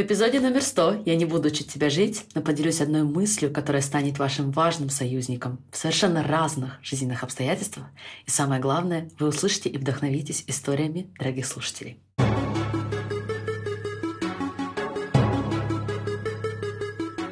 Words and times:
В 0.00 0.02
эпизоде 0.02 0.40
номер 0.40 0.62
100 0.62 1.02
я 1.04 1.14
не 1.14 1.26
буду 1.26 1.48
учить 1.48 1.70
тебя 1.70 1.90
жить, 1.90 2.24
но 2.34 2.40
поделюсь 2.40 2.80
одной 2.80 3.02
мыслью, 3.02 3.52
которая 3.52 3.82
станет 3.82 4.18
вашим 4.18 4.50
важным 4.50 4.88
союзником 4.88 5.58
в 5.70 5.76
совершенно 5.76 6.22
разных 6.22 6.78
жизненных 6.82 7.22
обстоятельствах. 7.22 7.84
И 8.24 8.30
самое 8.30 8.62
главное, 8.62 9.10
вы 9.18 9.28
услышите 9.28 9.68
и 9.68 9.76
вдохновитесь 9.76 10.44
историями 10.46 11.10
дорогих 11.18 11.44
слушателей. 11.44 11.98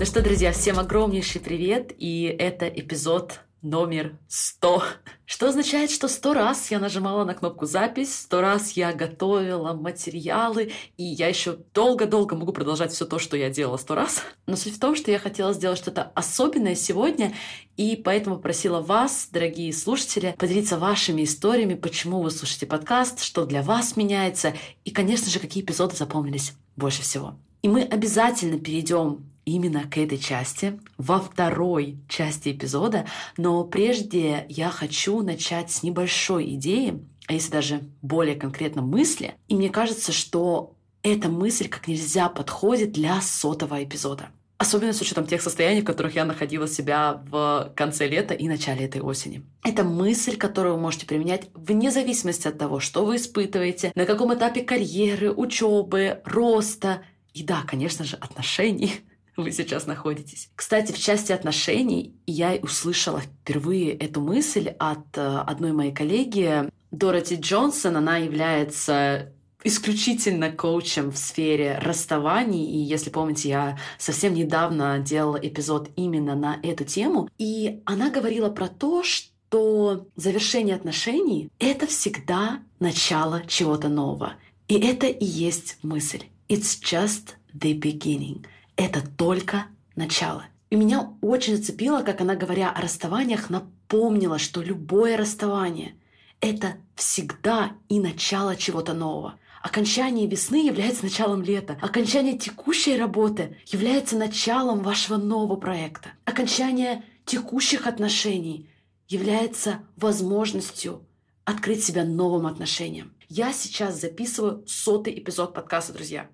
Ну 0.00 0.06
что, 0.06 0.22
друзья, 0.22 0.50
всем 0.52 0.78
огромнейший 0.78 1.42
привет, 1.42 1.92
и 1.98 2.34
это 2.38 2.66
эпизод 2.66 3.40
номер 3.60 4.16
100. 4.28 4.82
Что 5.26 5.48
означает, 5.50 5.90
что 5.90 6.08
сто 6.08 6.32
раз 6.32 6.70
я 6.70 6.78
нажимала 6.78 7.26
на 7.26 7.34
кнопку 7.34 7.66
«Запись», 7.66 8.20
сто 8.20 8.40
раз 8.40 8.72
я 8.72 8.94
готовила 8.94 9.74
материалы, 9.74 10.72
и 10.96 11.02
я 11.04 11.28
еще 11.28 11.58
долго-долго 11.74 12.34
могу 12.34 12.54
продолжать 12.54 12.92
все 12.92 13.04
то, 13.04 13.18
что 13.18 13.36
я 13.36 13.50
делала 13.50 13.76
сто 13.76 13.94
раз. 13.94 14.22
Но 14.46 14.56
суть 14.56 14.76
в 14.76 14.80
том, 14.80 14.96
что 14.96 15.10
я 15.10 15.18
хотела 15.18 15.52
сделать 15.52 15.76
что-то 15.76 16.10
особенное 16.14 16.76
сегодня, 16.76 17.34
и 17.76 17.94
поэтому 17.94 18.38
просила 18.38 18.80
вас, 18.80 19.28
дорогие 19.30 19.70
слушатели, 19.70 20.34
поделиться 20.38 20.78
вашими 20.78 21.24
историями, 21.24 21.74
почему 21.74 22.22
вы 22.22 22.30
слушаете 22.30 22.64
подкаст, 22.64 23.20
что 23.20 23.44
для 23.44 23.60
вас 23.60 23.98
меняется, 23.98 24.54
и, 24.86 24.92
конечно 24.92 25.28
же, 25.28 25.40
какие 25.40 25.62
эпизоды 25.62 25.94
запомнились 25.94 26.54
больше 26.74 27.02
всего. 27.02 27.34
И 27.60 27.68
мы 27.68 27.82
обязательно 27.82 28.58
перейдем 28.58 29.29
именно 29.50 29.84
к 29.84 29.98
этой 29.98 30.18
части, 30.18 30.78
во 30.96 31.20
второй 31.20 31.98
части 32.08 32.50
эпизода, 32.52 33.06
но 33.36 33.64
прежде 33.64 34.46
я 34.48 34.70
хочу 34.70 35.22
начать 35.22 35.70
с 35.70 35.82
небольшой 35.82 36.54
идеи, 36.54 37.02
а 37.26 37.32
если 37.32 37.50
даже 37.50 37.80
более 38.02 38.36
конкретно 38.36 38.82
мысли. 38.82 39.34
И 39.48 39.54
мне 39.54 39.70
кажется, 39.70 40.12
что 40.12 40.74
эта 41.02 41.28
мысль 41.28 41.68
как 41.68 41.88
нельзя 41.88 42.28
подходит 42.28 42.92
для 42.92 43.20
сотого 43.20 43.82
эпизода. 43.82 44.28
Особенно 44.58 44.92
с 44.92 45.00
учетом 45.00 45.26
тех 45.26 45.40
состояний, 45.40 45.80
в 45.80 45.86
которых 45.86 46.14
я 46.14 46.26
находила 46.26 46.68
себя 46.68 47.22
в 47.30 47.72
конце 47.74 48.06
лета 48.06 48.34
и 48.34 48.46
начале 48.46 48.84
этой 48.84 49.00
осени. 49.00 49.42
Это 49.64 49.84
мысль, 49.84 50.36
которую 50.36 50.74
вы 50.74 50.80
можете 50.82 51.06
применять 51.06 51.48
вне 51.54 51.90
зависимости 51.90 52.46
от 52.46 52.58
того, 52.58 52.78
что 52.78 53.06
вы 53.06 53.16
испытываете, 53.16 53.90
на 53.94 54.04
каком 54.04 54.34
этапе 54.34 54.60
карьеры, 54.60 55.32
учебы, 55.32 56.20
роста 56.26 57.02
и 57.32 57.42
да, 57.42 57.62
конечно 57.66 58.04
же, 58.04 58.16
отношений 58.16 59.00
вы 59.36 59.52
сейчас 59.52 59.86
находитесь. 59.86 60.50
Кстати, 60.54 60.92
в 60.92 60.98
части 60.98 61.32
отношений 61.32 62.14
я 62.26 62.58
услышала 62.62 63.20
впервые 63.20 63.92
эту 63.92 64.20
мысль 64.20 64.68
от 64.78 65.16
э, 65.16 65.38
одной 65.46 65.72
моей 65.72 65.92
коллеги, 65.92 66.70
Дороти 66.90 67.36
Джонсон. 67.36 67.96
Она 67.96 68.16
является 68.18 69.32
исключительно 69.62 70.50
коучем 70.50 71.10
в 71.10 71.18
сфере 71.18 71.78
расставаний. 71.82 72.64
И 72.64 72.78
если 72.78 73.10
помните, 73.10 73.48
я 73.48 73.78
совсем 73.98 74.34
недавно 74.34 74.98
делала 74.98 75.36
эпизод 75.36 75.90
именно 75.96 76.34
на 76.34 76.58
эту 76.62 76.84
тему. 76.84 77.28
И 77.38 77.80
она 77.84 78.10
говорила 78.10 78.50
про 78.50 78.68
то, 78.68 79.02
что 79.02 80.06
завершение 80.16 80.76
отношений— 80.76 81.50
это 81.58 81.86
всегда 81.86 82.60
начало 82.78 83.42
чего-то 83.46 83.88
нового. 83.88 84.34
И 84.68 84.74
это 84.74 85.06
и 85.06 85.24
есть 85.24 85.78
мысль. 85.82 86.24
It's 86.48 86.80
just 86.82 87.34
the 87.54 87.78
beginning— 87.78 88.44
это 88.80 89.02
только 89.06 89.66
начало. 89.94 90.46
И 90.70 90.76
меня 90.76 91.12
очень 91.20 91.56
зацепило, 91.56 92.00
как 92.02 92.22
она, 92.22 92.34
говоря 92.34 92.70
о 92.70 92.80
расставаниях, 92.80 93.50
напомнила, 93.50 94.38
что 94.38 94.62
любое 94.62 95.18
расставание— 95.18 95.96
это 96.40 96.76
всегда 96.94 97.72
и 97.90 98.00
начало 98.00 98.56
чего-то 98.56 98.94
нового. 98.94 99.38
Окончание 99.62 100.26
весны 100.26 100.66
является 100.66 101.04
началом 101.04 101.42
лета. 101.42 101.76
Окончание 101.82 102.38
текущей 102.38 102.96
работы 102.96 103.58
является 103.66 104.16
началом 104.16 104.80
вашего 104.80 105.18
нового 105.18 105.56
проекта. 105.56 106.12
Окончание 106.24 107.04
текущих 107.26 107.86
отношений 107.86 108.70
является 109.08 109.80
возможностью 109.96 111.04
открыть 111.44 111.84
себя 111.84 112.04
новым 112.04 112.46
отношениям. 112.46 113.12
Я 113.28 113.52
сейчас 113.52 114.00
записываю 114.00 114.64
сотый 114.66 115.18
эпизод 115.18 115.52
подкаста, 115.52 115.92
друзья. 115.92 116.30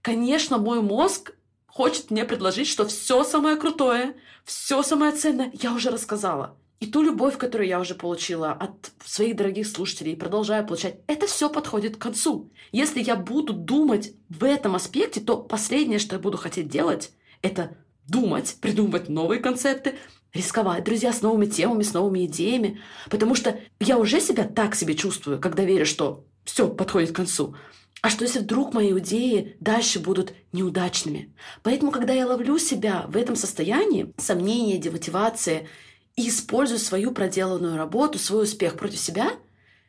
Конечно, 0.00 0.56
мой 0.56 0.80
мозг 0.80 1.34
хочет 1.72 2.10
мне 2.10 2.24
предложить, 2.24 2.68
что 2.68 2.86
все 2.86 3.24
самое 3.24 3.56
крутое, 3.56 4.14
все 4.44 4.82
самое 4.82 5.12
ценное 5.12 5.50
я 5.54 5.72
уже 5.72 5.90
рассказала. 5.90 6.56
И 6.80 6.86
ту 6.86 7.02
любовь, 7.02 7.38
которую 7.38 7.68
я 7.68 7.80
уже 7.80 7.94
получила 7.94 8.50
от 8.52 8.90
своих 9.04 9.36
дорогих 9.36 9.66
слушателей 9.66 10.16
продолжаю 10.16 10.66
получать, 10.66 10.96
это 11.06 11.26
все 11.26 11.48
подходит 11.48 11.96
к 11.96 12.00
концу. 12.02 12.50
Если 12.72 13.00
я 13.00 13.16
буду 13.16 13.52
думать 13.52 14.12
в 14.28 14.44
этом 14.44 14.74
аспекте, 14.74 15.20
то 15.20 15.36
последнее, 15.36 15.98
что 15.98 16.16
я 16.16 16.20
буду 16.20 16.36
хотеть 16.36 16.68
делать, 16.68 17.12
это 17.40 17.76
думать, 18.06 18.56
придумывать 18.60 19.08
новые 19.08 19.40
концепты, 19.40 19.94
рисковать, 20.34 20.84
друзья, 20.84 21.12
с 21.12 21.22
новыми 21.22 21.46
темами, 21.46 21.84
с 21.84 21.94
новыми 21.94 22.26
идеями. 22.26 22.80
Потому 23.08 23.34
что 23.34 23.58
я 23.80 23.96
уже 23.96 24.20
себя 24.20 24.44
так 24.44 24.74
себе 24.74 24.94
чувствую, 24.94 25.40
когда 25.40 25.62
верю, 25.64 25.86
что 25.86 26.24
все 26.44 26.68
подходит 26.68 27.12
к 27.12 27.16
концу. 27.16 27.54
А 28.02 28.10
что 28.10 28.24
если 28.24 28.40
вдруг 28.40 28.74
мои 28.74 28.92
идеи 28.98 29.56
дальше 29.60 30.00
будут 30.00 30.34
неудачными? 30.52 31.32
Поэтому, 31.62 31.92
когда 31.92 32.12
я 32.12 32.26
ловлю 32.26 32.58
себя 32.58 33.06
в 33.06 33.16
этом 33.16 33.36
состоянии, 33.36 34.12
сомнения, 34.18 34.78
демотивации, 34.78 35.68
и 36.16 36.28
использую 36.28 36.78
свою 36.78 37.12
проделанную 37.12 37.76
работу, 37.76 38.18
свой 38.18 38.42
успех 38.42 38.76
против 38.76 38.98
себя, 38.98 39.38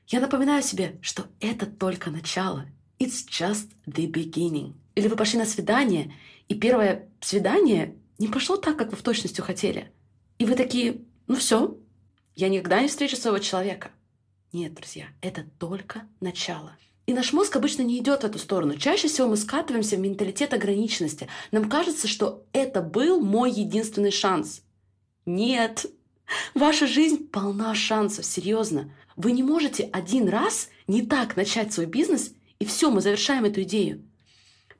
я 0.08 0.20
напоминаю 0.20 0.62
себе, 0.64 0.98
что 1.02 1.26
это 1.40 1.66
только 1.66 2.12
начало. 2.12 2.66
It's 3.00 3.28
just 3.28 3.70
the 3.88 4.10
beginning. 4.10 4.74
Или 4.96 5.08
вы 5.08 5.16
пошли 5.16 5.40
на 5.40 5.46
свидание, 5.46 6.14
и 6.48 6.56
первое 6.56 7.10
свидание 7.20 7.96
не 8.20 8.28
пошло 8.28 8.58
так, 8.58 8.78
как 8.78 8.92
вы 8.92 8.98
в 8.98 9.02
точности 9.02 9.42
хотели. 9.42 9.92
И 10.38 10.46
вы 10.46 10.56
такие, 10.56 11.02
ну 11.28 11.36
все, 11.36 11.78
я 12.36 12.50
никогда 12.50 12.82
не 12.82 12.88
встречу 12.88 13.16
своего 13.16 13.40
человека. 13.40 13.92
Нет, 14.52 14.76
друзья, 14.76 15.08
это 15.22 15.46
только 15.58 16.08
начало. 16.22 16.78
И 17.06 17.14
наш 17.14 17.34
мозг 17.34 17.56
обычно 17.56 17.82
не 17.82 18.00
идет 18.00 18.22
в 18.22 18.26
эту 18.26 18.40
сторону. 18.40 18.78
Чаще 18.78 19.08
всего 19.08 19.28
мы 19.28 19.38
скатываемся 19.38 19.98
в 19.98 20.00
менталитет 20.00 20.54
ограниченности. 20.54 21.28
Нам 21.52 21.70
кажется, 21.70 22.08
что 22.08 22.46
это 22.54 22.82
был 22.82 23.20
мой 23.20 23.52
единственный 23.52 24.12
шанс. 24.12 24.62
Нет. 25.26 25.86
Ваша 26.54 26.88
жизнь 26.88 27.28
полна 27.28 27.76
шансов, 27.76 28.26
серьезно. 28.26 28.92
Вы 29.18 29.34
не 29.34 29.44
можете 29.44 29.90
один 29.92 30.30
раз 30.30 30.70
не 30.88 31.02
так 31.02 31.36
начать 31.36 31.74
свой 31.74 31.86
бизнес, 31.86 32.34
и 32.60 32.66
все, 32.66 32.90
мы 32.90 33.02
завершаем 33.02 33.44
эту 33.44 33.64
идею. 33.64 34.02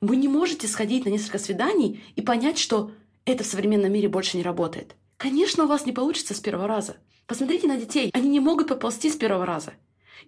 Вы 0.00 0.16
не 0.16 0.28
можете 0.28 0.66
сходить 0.66 1.04
на 1.04 1.10
несколько 1.10 1.38
свиданий 1.38 2.02
и 2.16 2.22
понять, 2.22 2.58
что 2.58 2.92
это 3.26 3.44
в 3.44 3.46
современном 3.46 3.92
мире 3.92 4.08
больше 4.08 4.36
не 4.38 4.42
работает. 4.42 4.96
Конечно, 5.18 5.64
у 5.64 5.66
вас 5.66 5.86
не 5.86 5.92
получится 5.92 6.34
с 6.34 6.40
первого 6.40 6.66
раза. 6.66 6.96
Посмотрите 7.26 7.66
на 7.66 7.76
детей. 7.76 8.10
Они 8.12 8.28
не 8.28 8.40
могут 8.40 8.68
поползти 8.68 9.10
с 9.10 9.16
первого 9.16 9.46
раза. 9.46 9.74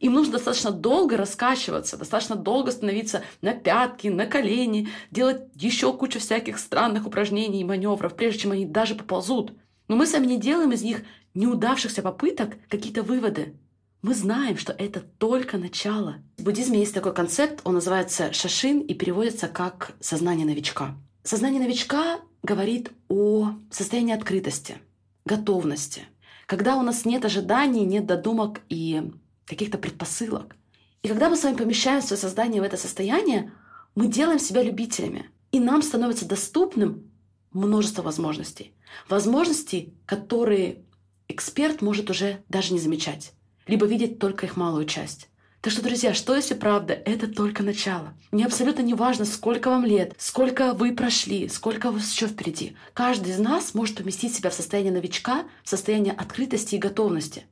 Им 0.00 0.12
нужно 0.12 0.34
достаточно 0.34 0.70
долго 0.70 1.16
раскачиваться, 1.16 1.96
достаточно 1.96 2.36
долго 2.36 2.70
становиться 2.70 3.22
на 3.40 3.52
пятки, 3.52 4.08
на 4.08 4.26
колени, 4.26 4.88
делать 5.10 5.42
еще 5.54 5.92
кучу 5.92 6.18
всяких 6.18 6.58
странных 6.58 7.06
упражнений 7.06 7.60
и 7.60 7.64
маневров, 7.64 8.14
прежде 8.14 8.40
чем 8.40 8.52
они 8.52 8.66
даже 8.66 8.94
поползут. 8.94 9.52
Но 9.88 9.96
мы 9.96 10.06
сами 10.06 10.26
не 10.26 10.38
делаем 10.38 10.72
из 10.72 10.82
них 10.82 11.02
неудавшихся 11.34 12.02
попыток 12.02 12.56
какие-то 12.68 13.02
выводы. 13.02 13.54
Мы 14.02 14.14
знаем, 14.14 14.56
что 14.56 14.72
это 14.72 15.00
только 15.00 15.58
начало. 15.58 16.16
В 16.38 16.44
буддизме 16.44 16.80
есть 16.80 16.94
такой 16.94 17.14
концепт, 17.14 17.60
он 17.64 17.74
называется 17.74 18.32
шашин 18.32 18.80
и 18.80 18.94
переводится 18.94 19.48
как 19.48 19.92
«сознание 20.00 20.46
новичка». 20.46 20.94
Сознание 21.24 21.60
новичка 21.60 22.20
говорит 22.42 22.92
о 23.08 23.52
состоянии 23.70 24.14
открытости, 24.14 24.76
готовности, 25.24 26.02
когда 26.46 26.76
у 26.76 26.82
нас 26.82 27.04
нет 27.04 27.24
ожиданий, 27.24 27.84
нет 27.84 28.06
додумок 28.06 28.60
и 28.68 29.10
каких-то 29.46 29.78
предпосылок. 29.78 30.56
И 31.02 31.08
когда 31.08 31.30
мы 31.30 31.36
с 31.36 31.44
вами 31.44 31.56
помещаем 31.56 32.02
свое 32.02 32.20
создание 32.20 32.60
в 32.60 32.64
это 32.64 32.76
состояние, 32.76 33.52
мы 33.94 34.08
делаем 34.08 34.38
себя 34.38 34.62
любителями. 34.62 35.30
И 35.52 35.60
нам 35.60 35.80
становится 35.82 36.26
доступным 36.26 37.10
множество 37.52 38.02
возможностей. 38.02 38.74
Возможностей, 39.08 39.94
которые 40.04 40.82
эксперт 41.28 41.80
может 41.80 42.10
уже 42.10 42.42
даже 42.48 42.72
не 42.72 42.80
замечать, 42.80 43.32
либо 43.66 43.86
видеть 43.86 44.18
только 44.18 44.46
их 44.46 44.56
малую 44.56 44.84
часть. 44.84 45.28
Так 45.60 45.72
что, 45.72 45.82
друзья, 45.82 46.14
что 46.14 46.36
если 46.36 46.54
правда? 46.54 46.94
Это 46.94 47.26
только 47.26 47.64
начало. 47.64 48.14
Мне 48.30 48.46
абсолютно 48.46 48.82
не 48.82 48.94
важно, 48.94 49.24
сколько 49.24 49.68
вам 49.70 49.84
лет, 49.84 50.14
сколько 50.18 50.74
вы 50.74 50.94
прошли, 50.94 51.48
сколько 51.48 51.88
у 51.88 51.92
вас 51.92 52.12
еще 52.12 52.28
впереди. 52.28 52.76
Каждый 52.94 53.32
из 53.32 53.38
нас 53.38 53.74
может 53.74 53.96
поместить 53.96 54.34
себя 54.34 54.50
в 54.50 54.54
состояние 54.54 54.92
новичка, 54.92 55.44
в 55.64 55.68
состояние 55.68 56.12
открытости 56.12 56.76
и 56.76 56.78
готовности. 56.78 57.46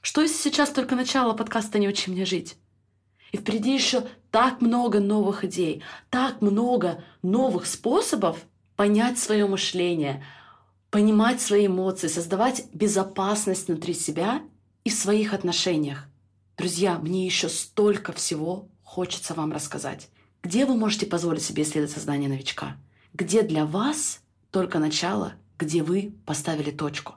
Что 0.00 0.22
если 0.22 0.36
сейчас 0.36 0.70
только 0.70 0.96
начало 0.96 1.34
подкаста 1.34 1.78
«Не 1.78 1.88
учи 1.88 2.10
меня 2.10 2.24
жить»? 2.24 2.56
И 3.32 3.36
впереди 3.36 3.74
еще 3.74 4.06
так 4.30 4.60
много 4.60 4.98
новых 4.98 5.44
идей, 5.44 5.82
так 6.08 6.40
много 6.40 7.04
новых 7.22 7.66
способов 7.66 8.38
понять 8.76 9.18
свое 9.18 9.46
мышление, 9.46 10.24
понимать 10.90 11.40
свои 11.40 11.66
эмоции, 11.66 12.08
создавать 12.08 12.64
безопасность 12.72 13.68
внутри 13.68 13.94
себя 13.94 14.42
и 14.84 14.90
в 14.90 14.94
своих 14.94 15.34
отношениях. 15.34 16.06
Друзья, 16.56 16.98
мне 16.98 17.24
еще 17.24 17.48
столько 17.48 18.12
всего 18.12 18.68
хочется 18.82 19.34
вам 19.34 19.52
рассказать. 19.52 20.08
Где 20.42 20.64
вы 20.64 20.74
можете 20.74 21.06
позволить 21.06 21.42
себе 21.42 21.62
исследовать 21.62 21.92
сознание 21.92 22.28
новичка? 22.28 22.76
Где 23.12 23.42
для 23.42 23.66
вас 23.66 24.20
только 24.50 24.78
начало, 24.78 25.34
где 25.58 25.82
вы 25.82 26.14
поставили 26.24 26.70
точку? 26.70 27.14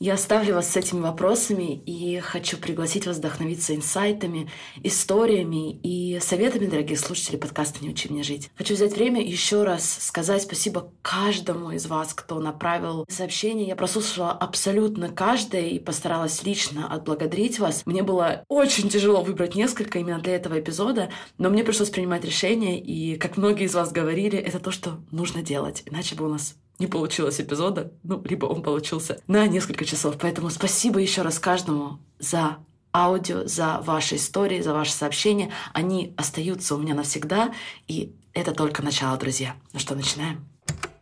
Я 0.00 0.14
оставлю 0.14 0.54
вас 0.54 0.70
с 0.70 0.76
этими 0.76 1.00
вопросами 1.00 1.82
и 1.84 2.20
хочу 2.20 2.56
пригласить 2.56 3.04
вас 3.04 3.16
вдохновиться 3.16 3.74
инсайтами, 3.74 4.48
историями 4.84 5.72
и 5.82 6.20
советами, 6.20 6.66
дорогие 6.66 6.96
слушатели 6.96 7.34
подкаста 7.34 7.82
«Не 7.82 7.90
учи 7.90 8.08
меня 8.08 8.22
жить». 8.22 8.48
Хочу 8.56 8.74
взять 8.74 8.94
время 8.94 9.20
еще 9.20 9.64
раз 9.64 9.98
сказать 10.00 10.42
спасибо 10.42 10.92
каждому 11.02 11.72
из 11.72 11.86
вас, 11.86 12.14
кто 12.14 12.38
направил 12.38 13.06
сообщение. 13.08 13.66
Я 13.66 13.74
прослушала 13.74 14.30
абсолютно 14.30 15.08
каждое 15.08 15.66
и 15.66 15.80
постаралась 15.80 16.44
лично 16.44 16.86
отблагодарить 16.86 17.58
вас. 17.58 17.84
Мне 17.84 18.04
было 18.04 18.44
очень 18.46 18.88
тяжело 18.88 19.22
выбрать 19.22 19.56
несколько 19.56 19.98
именно 19.98 20.20
для 20.20 20.36
этого 20.36 20.60
эпизода, 20.60 21.10
но 21.38 21.50
мне 21.50 21.64
пришлось 21.64 21.90
принимать 21.90 22.24
решение, 22.24 22.78
и, 22.78 23.16
как 23.16 23.36
многие 23.36 23.64
из 23.64 23.74
вас 23.74 23.90
говорили, 23.90 24.38
это 24.38 24.60
то, 24.60 24.70
что 24.70 25.00
нужно 25.10 25.42
делать, 25.42 25.82
иначе 25.86 26.14
бы 26.14 26.26
у 26.26 26.28
нас 26.28 26.54
не 26.78 26.86
получилось 26.86 27.40
эпизода, 27.40 27.92
ну, 28.02 28.22
либо 28.24 28.46
он 28.46 28.62
получился 28.62 29.20
на 29.26 29.46
несколько 29.46 29.84
часов. 29.84 30.16
Поэтому 30.20 30.50
спасибо 30.50 31.00
еще 31.00 31.22
раз 31.22 31.38
каждому 31.38 31.98
за 32.18 32.58
аудио, 32.92 33.46
за 33.46 33.80
ваши 33.80 34.16
истории, 34.16 34.60
за 34.60 34.72
ваши 34.72 34.92
сообщения. 34.92 35.50
Они 35.72 36.14
остаются 36.16 36.74
у 36.74 36.78
меня 36.78 36.94
навсегда, 36.94 37.52
и 37.86 38.14
это 38.32 38.52
только 38.52 38.82
начало, 38.82 39.16
друзья. 39.18 39.54
Ну 39.72 39.78
что, 39.78 39.94
начинаем? 39.94 40.44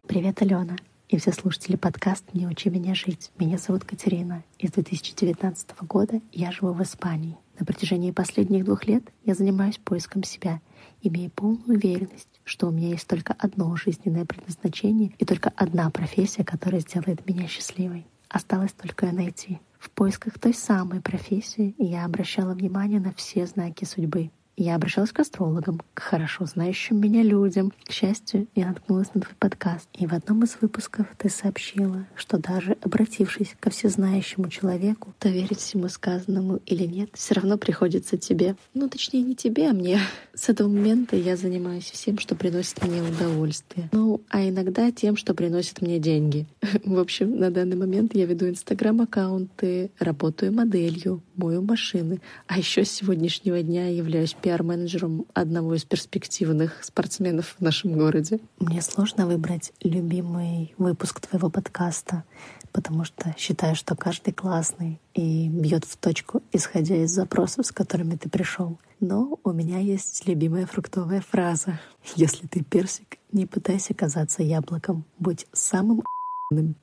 Привет, 0.06 0.40
Алена 0.42 0.76
и 1.08 1.18
все 1.18 1.32
слушатели 1.32 1.76
подкаста 1.76 2.26
«Не 2.32 2.46
учи 2.46 2.68
меня 2.68 2.94
жить». 2.94 3.30
Меня 3.38 3.58
зовут 3.58 3.84
Катерина. 3.84 4.42
Из 4.58 4.72
2019 4.72 5.82
года 5.82 6.20
я 6.32 6.50
живу 6.50 6.72
в 6.72 6.82
Испании. 6.82 7.36
На 7.58 7.64
протяжении 7.64 8.10
последних 8.10 8.64
двух 8.64 8.86
лет 8.86 9.04
я 9.24 9.34
занимаюсь 9.34 9.78
поиском 9.78 10.24
себя, 10.24 10.60
имея 11.02 11.30
полную 11.30 11.78
уверенность, 11.78 12.35
что 12.46 12.68
у 12.68 12.70
меня 12.70 12.88
есть 12.90 13.06
только 13.06 13.34
одно 13.38 13.76
жизненное 13.76 14.24
предназначение 14.24 15.12
и 15.18 15.24
только 15.24 15.52
одна 15.56 15.90
профессия, 15.90 16.44
которая 16.44 16.80
сделает 16.80 17.26
меня 17.26 17.46
счастливой. 17.48 18.06
Осталось 18.28 18.72
только 18.72 19.12
найти. 19.12 19.58
В 19.78 19.90
поисках 19.90 20.38
той 20.38 20.54
самой 20.54 21.00
профессии 21.00 21.74
я 21.76 22.04
обращала 22.04 22.54
внимание 22.54 23.00
на 23.00 23.12
все 23.12 23.46
знаки 23.46 23.84
судьбы. 23.84 24.30
Я 24.58 24.76
обращалась 24.76 25.12
к 25.12 25.20
астрологам, 25.20 25.82
к 25.92 26.00
хорошо 26.00 26.46
знающим 26.46 26.98
меня 26.98 27.22
людям. 27.22 27.74
К 27.84 27.92
счастью, 27.92 28.46
я 28.54 28.68
наткнулась 28.68 29.12
на 29.12 29.20
твой 29.20 29.34
подкаст. 29.38 29.86
И 29.92 30.06
в 30.06 30.14
одном 30.14 30.44
из 30.44 30.56
выпусков 30.58 31.06
ты 31.18 31.28
сообщила, 31.28 32.06
что 32.14 32.38
даже 32.38 32.78
обратившись 32.80 33.54
ко 33.60 33.68
всезнающему 33.68 34.48
человеку, 34.48 35.12
то 35.18 35.28
верить 35.28 35.58
всему 35.58 35.90
сказанному 35.90 36.60
или 36.64 36.86
нет, 36.86 37.10
все 37.12 37.34
равно 37.34 37.58
приходится 37.58 38.16
тебе. 38.16 38.56
Ну, 38.72 38.88
точнее, 38.88 39.22
не 39.22 39.34
тебе, 39.34 39.68
а 39.68 39.74
мне. 39.74 40.00
С 40.32 40.48
этого 40.48 40.68
момента 40.68 41.16
я 41.16 41.36
занимаюсь 41.36 41.90
всем, 41.90 42.18
что 42.18 42.34
приносит 42.34 42.82
мне 42.82 43.02
удовольствие. 43.02 43.90
Ну, 43.92 44.22
а 44.30 44.48
иногда 44.48 44.90
тем, 44.90 45.18
что 45.18 45.34
приносит 45.34 45.82
мне 45.82 45.98
деньги. 45.98 46.46
В 46.84 46.98
общем, 46.98 47.38
на 47.38 47.50
данный 47.50 47.76
момент 47.76 48.14
я 48.14 48.24
веду 48.24 48.48
инстаграм-аккаунты, 48.48 49.90
работаю 49.98 50.54
моделью, 50.54 51.22
мою 51.36 51.60
машины. 51.60 52.22
А 52.46 52.56
еще 52.56 52.86
с 52.86 52.90
сегодняшнего 52.90 53.62
дня 53.62 53.88
являюсь 53.88 54.32
пиар-менеджером 54.46 55.26
одного 55.34 55.74
из 55.74 55.84
перспективных 55.84 56.84
спортсменов 56.84 57.56
в 57.58 57.60
нашем 57.60 57.94
городе. 57.94 58.38
Мне 58.60 58.80
сложно 58.80 59.26
выбрать 59.26 59.72
любимый 59.82 60.72
выпуск 60.78 61.18
твоего 61.18 61.50
подкаста, 61.50 62.22
потому 62.70 63.04
что 63.04 63.34
считаю, 63.36 63.74
что 63.74 63.96
каждый 63.96 64.32
классный 64.32 65.00
и 65.14 65.48
бьет 65.48 65.84
в 65.84 65.96
точку, 65.96 66.44
исходя 66.52 66.94
из 66.94 67.10
запросов, 67.10 67.66
с 67.66 67.72
которыми 67.72 68.14
ты 68.14 68.28
пришел. 68.28 68.78
Но 69.00 69.40
у 69.42 69.50
меня 69.50 69.80
есть 69.80 70.28
любимая 70.28 70.66
фруктовая 70.66 71.22
фраза. 71.22 71.80
Если 72.14 72.46
ты 72.46 72.62
персик, 72.62 73.18
не 73.32 73.46
пытайся 73.46 73.94
казаться 73.94 74.44
яблоком. 74.44 75.06
Будь 75.18 75.48
самым 75.52 76.04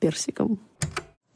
персиком. 0.00 0.60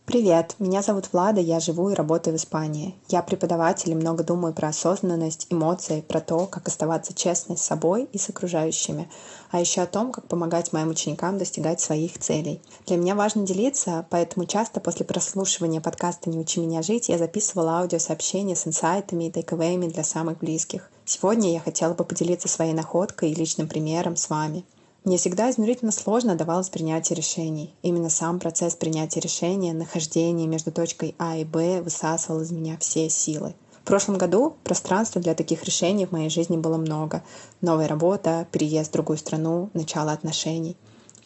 Привет, 0.08 0.54
меня 0.58 0.80
зовут 0.80 1.10
Влада, 1.12 1.42
я 1.42 1.60
живу 1.60 1.90
и 1.90 1.94
работаю 1.94 2.32
в 2.32 2.40
Испании. 2.40 2.94
Я 3.10 3.20
преподаватель 3.20 3.90
и 3.90 3.94
много 3.94 4.24
думаю 4.24 4.54
про 4.54 4.68
осознанность, 4.68 5.48
эмоции, 5.50 6.00
про 6.00 6.22
то, 6.22 6.46
как 6.46 6.66
оставаться 6.66 7.12
честной 7.12 7.58
с 7.58 7.62
собой 7.62 8.08
и 8.10 8.16
с 8.16 8.30
окружающими, 8.30 9.10
а 9.50 9.60
еще 9.60 9.82
о 9.82 9.86
том, 9.86 10.10
как 10.10 10.26
помогать 10.26 10.72
моим 10.72 10.88
ученикам 10.88 11.36
достигать 11.36 11.82
своих 11.82 12.18
целей. 12.18 12.62
Для 12.86 12.96
меня 12.96 13.14
важно 13.14 13.46
делиться, 13.46 14.06
поэтому 14.08 14.46
часто 14.46 14.80
после 14.80 15.04
прослушивания 15.04 15.82
подкаста 15.82 16.30
«Не 16.30 16.38
учи 16.38 16.58
меня 16.58 16.80
жить» 16.80 17.10
я 17.10 17.18
записывала 17.18 17.80
аудиосообщения 17.80 18.56
с 18.56 18.66
инсайтами 18.66 19.24
и 19.24 19.30
тейковыми 19.30 19.88
для 19.88 20.04
самых 20.04 20.38
близких. 20.38 20.90
Сегодня 21.04 21.52
я 21.52 21.60
хотела 21.60 21.92
бы 21.92 22.04
поделиться 22.04 22.48
своей 22.48 22.72
находкой 22.72 23.32
и 23.32 23.34
личным 23.34 23.68
примером 23.68 24.16
с 24.16 24.30
вами. 24.30 24.64
Мне 25.08 25.16
всегда 25.16 25.50
измерительно 25.50 25.90
сложно 25.90 26.34
давалось 26.34 26.68
принятие 26.68 27.16
решений. 27.16 27.74
Именно 27.80 28.10
сам 28.10 28.38
процесс 28.38 28.74
принятия 28.74 29.20
решения, 29.20 29.72
нахождение 29.72 30.46
между 30.46 30.70
точкой 30.70 31.14
А 31.16 31.38
и 31.38 31.44
Б 31.44 31.80
высасывал 31.80 32.42
из 32.42 32.52
меня 32.52 32.76
все 32.78 33.08
силы. 33.08 33.54
В 33.72 33.86
прошлом 33.86 34.18
году 34.18 34.54
пространства 34.64 35.18
для 35.22 35.34
таких 35.34 35.64
решений 35.64 36.04
в 36.04 36.12
моей 36.12 36.28
жизни 36.28 36.58
было 36.58 36.76
много. 36.76 37.22
Новая 37.62 37.88
работа, 37.88 38.46
переезд 38.52 38.90
в 38.90 38.92
другую 38.92 39.16
страну, 39.16 39.70
начало 39.72 40.12
отношений. 40.12 40.76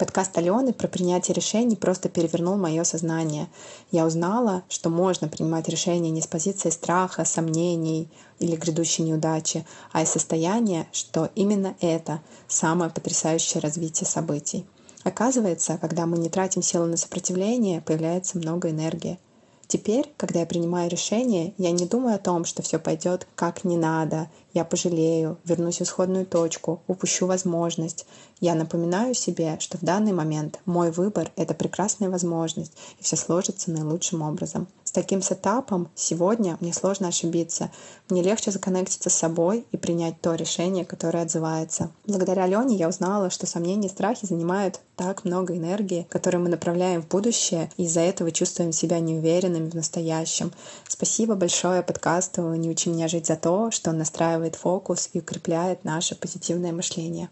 Подкаст 0.02 0.37
Алены 0.37 0.72
про 0.72 0.88
принятие 0.88 1.32
решений 1.32 1.76
просто 1.76 2.08
перевернул 2.08 2.56
мое 2.56 2.82
сознание. 2.82 3.46
Я 3.93 4.04
узнала, 4.04 4.64
что 4.69 4.90
можно 4.90 5.28
принимать 5.28 5.69
решения 5.69 6.10
не 6.10 6.20
с 6.20 6.26
позиции 6.26 6.70
страха, 6.70 7.25
сомнений 7.25 8.08
или 8.40 8.56
грядущей 8.56 9.04
неудачи, 9.04 9.64
а 9.93 10.02
из 10.02 10.08
состояния, 10.08 10.88
что 10.90 11.31
именно 11.37 11.76
это 11.81 12.20
самое 12.49 12.90
потрясающее 12.90 13.60
развитие 13.60 14.08
событий. 14.08 14.66
Оказывается, 15.04 15.78
когда 15.81 16.04
мы 16.06 16.19
не 16.19 16.28
тратим 16.28 16.62
силы 16.62 16.88
на 16.88 16.96
сопротивление, 16.96 17.81
появляется 17.81 18.38
много 18.38 18.71
энергии. 18.71 19.21
Теперь, 19.68 20.12
когда 20.16 20.40
я 20.40 20.47
принимаю 20.47 20.90
решение, 20.90 21.54
я 21.59 21.71
не 21.71 21.87
думаю 21.87 22.16
о 22.16 22.18
том, 22.18 22.44
что 22.44 22.61
все 22.62 22.80
пойдет 22.80 23.28
как 23.37 23.62
не 23.62 23.76
надо, 23.76 24.28
я 24.54 24.64
пожалею, 24.64 25.38
вернусь 25.44 25.78
в 25.78 25.82
исходную 25.82 26.26
точку, 26.26 26.82
упущу 26.87 27.26
возможность. 27.26 28.06
Я 28.40 28.54
напоминаю 28.54 29.14
себе, 29.14 29.56
что 29.61 29.78
в 29.78 29.82
данный 29.82 30.12
момент 30.12 30.59
мой 30.64 30.90
выбор— 30.90 31.30
это 31.37 31.54
прекрасная 31.54 32.11
возможность, 32.11 32.73
и 32.99 33.02
все 33.02 33.16
сложится 33.16 33.71
наилучшим 33.71 34.23
образом. 34.23 34.66
С 34.85 34.90
таким 34.92 35.23
сетапом 35.23 35.88
сегодня 35.94 36.59
мне 36.61 36.75
сложно 36.75 37.09
ошибиться. 37.09 37.71
Мне 38.11 38.21
легче 38.21 38.50
законнектиться 38.50 39.09
с 39.09 39.14
собой 39.14 39.64
и 39.73 39.78
принять 39.78 40.21
то 40.21 40.35
решение, 40.35 40.85
которое 40.85 41.23
отзывается. 41.23 41.90
Благодаря 42.06 42.44
Алене 42.44 42.76
я 42.76 42.88
узнала, 42.88 43.30
что 43.30 43.47
сомнения 43.47 43.87
и 43.87 43.90
страхи 43.90 44.26
занимают 44.26 44.80
так 44.97 45.25
много 45.25 45.56
энергии, 45.56 46.06
которую 46.11 46.42
мы 46.42 46.50
направляем 46.50 47.00
в 47.00 47.09
будущее, 47.09 47.71
и 47.78 47.85
из-за 47.85 48.00
этого 48.00 48.30
чувствуем 48.32 48.73
себя 48.73 49.00
неуверенными 49.00 49.71
в 49.71 49.75
настоящем. 49.75 50.52
Спасибо 50.87 51.37
большое 51.37 51.82
подкасту 51.82 52.52
«Не 52.54 52.68
учи 52.68 52.90
меня 52.90 53.09
жить» 53.09 53.26
за 53.26 53.37
то, 53.37 53.71
что 53.71 53.90
он 53.90 53.99
настраивает 53.99 54.41
фокус 54.50 55.11
и 55.12 55.20
укрепляет 55.20 55.84
наше 55.84 56.14
позитивное 56.14 56.72
мышление. 56.72 57.30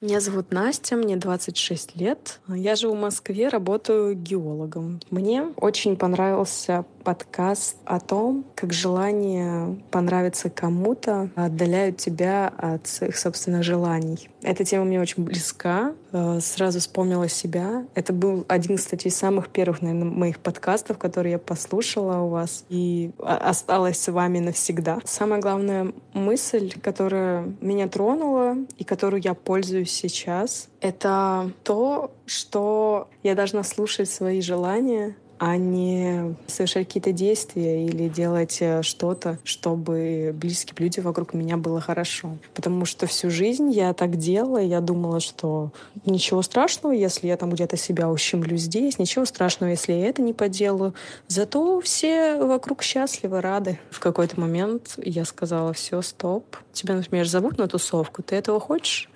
Меня 0.00 0.20
зовут 0.20 0.50
Настя, 0.50 0.96
мне 0.96 1.16
26 1.16 1.96
лет. 1.96 2.40
Я 2.48 2.74
живу 2.74 2.94
в 2.94 3.00
Москве, 3.00 3.48
работаю 3.48 4.14
геологом. 4.14 5.00
Мне 5.10 5.52
очень 5.56 5.96
понравился 5.96 6.86
подкаст 7.02 7.76
о 7.84 8.00
том, 8.00 8.44
как 8.54 8.72
желание 8.72 9.80
понравиться 9.90 10.50
кому-то 10.50 11.30
отдаляют 11.34 11.96
тебя 11.96 12.52
от 12.56 12.86
своих 12.86 13.16
собственных 13.16 13.62
желаний. 13.62 14.28
Эта 14.42 14.64
тема 14.64 14.84
мне 14.84 15.00
очень 15.00 15.24
близка. 15.24 15.92
Э, 16.12 16.40
сразу 16.40 16.80
вспомнила 16.80 17.28
себя. 17.28 17.84
Это 17.94 18.12
был 18.12 18.44
один, 18.48 18.76
кстати, 18.76 19.08
из 19.08 19.16
самых 19.16 19.48
первых, 19.48 19.82
наверное, 19.82 20.10
моих 20.10 20.38
подкастов, 20.38 20.98
которые 20.98 21.32
я 21.32 21.38
послушала 21.38 22.22
у 22.22 22.28
вас 22.28 22.64
и 22.68 23.10
осталась 23.18 23.98
с 23.98 24.10
вами 24.10 24.38
навсегда. 24.38 24.98
Самая 25.04 25.40
главная 25.40 25.92
мысль, 26.12 26.72
которая 26.80 27.52
меня 27.60 27.88
тронула 27.88 28.56
и 28.78 28.84
которую 28.84 29.22
я 29.22 29.34
пользуюсь 29.34 29.90
сейчас, 29.90 30.68
это 30.80 31.52
то, 31.62 32.12
что 32.26 33.08
я 33.22 33.34
должна 33.34 33.62
слушать 33.62 34.10
свои 34.10 34.40
желания, 34.40 35.16
а 35.40 35.56
не 35.56 36.36
совершать 36.46 36.86
какие-то 36.86 37.12
действия 37.12 37.86
или 37.86 38.10
делать 38.10 38.58
э, 38.60 38.82
что-то, 38.82 39.38
чтобы 39.42 40.32
близким 40.34 40.76
людям 40.78 41.04
вокруг 41.04 41.32
меня 41.32 41.56
было 41.56 41.80
хорошо. 41.80 42.36
Потому 42.52 42.84
что 42.84 43.06
всю 43.06 43.30
жизнь 43.30 43.70
я 43.70 43.94
так 43.94 44.18
делала, 44.18 44.58
я 44.58 44.82
думала, 44.82 45.18
что 45.18 45.72
ничего 46.04 46.42
страшного, 46.42 46.92
если 46.92 47.26
я 47.26 47.38
там 47.38 47.52
где-то 47.52 47.78
себя 47.78 48.10
ущемлю 48.10 48.58
здесь, 48.58 48.98
ничего 48.98 49.24
страшного, 49.24 49.70
если 49.70 49.94
я 49.94 50.08
это 50.08 50.20
не 50.20 50.34
поделаю. 50.34 50.92
Зато 51.26 51.80
все 51.80 52.36
вокруг 52.36 52.82
счастливы, 52.82 53.40
рады. 53.40 53.80
В 53.90 53.98
какой-то 53.98 54.38
момент 54.38 54.92
я 54.98 55.24
сказала, 55.24 55.72
все, 55.72 56.02
стоп, 56.02 56.54
тебя, 56.74 56.96
например, 56.96 57.26
зовут 57.26 57.56
на 57.56 57.66
тусовку, 57.66 58.22
ты 58.22 58.36
этого 58.36 58.60
хочешь? 58.60 59.08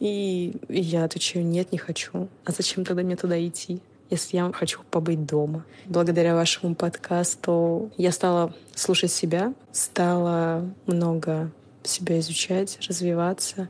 И 0.00 0.56
я 0.68 1.04
отвечаю, 1.04 1.46
нет, 1.46 1.70
не 1.70 1.78
хочу. 1.78 2.28
А 2.44 2.50
зачем 2.50 2.84
тогда 2.84 3.04
мне 3.04 3.14
туда 3.14 3.38
идти? 3.46 3.80
Если 4.12 4.36
я 4.36 4.50
хочу 4.52 4.80
побыть 4.90 5.26
дома. 5.26 5.64
Благодаря 5.86 6.34
вашему 6.34 6.74
подкасту 6.74 7.90
я 7.96 8.12
стала 8.12 8.54
слушать 8.74 9.10
себя, 9.10 9.54
стала 9.72 10.64
много 10.86 11.50
себя 11.82 12.18
изучать, 12.20 12.78
развиваться. 12.86 13.68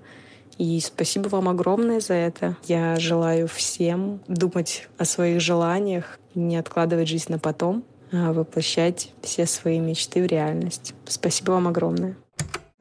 И 0.59 0.79
спасибо 0.81 1.29
вам 1.29 1.49
огромное 1.49 2.01
за 2.01 2.15
это. 2.15 2.57
Я 2.65 2.97
желаю 2.97 3.49
всем 3.49 4.21
думать 4.29 4.89
о 4.99 5.05
своих 5.05 5.41
желаниях, 5.41 6.19
не 6.35 6.57
откладывать 6.57 7.09
жизнь 7.09 7.33
на 7.33 7.39
потом, 7.39 7.85
а 8.13 8.33
воплощать 8.33 9.13
все 9.23 9.47
свои 9.47 9.79
мечты 9.79 10.23
в 10.23 10.27
реальность. 10.27 10.95
Спасибо 11.07 11.53
вам 11.53 11.69
огромное. 11.69 12.17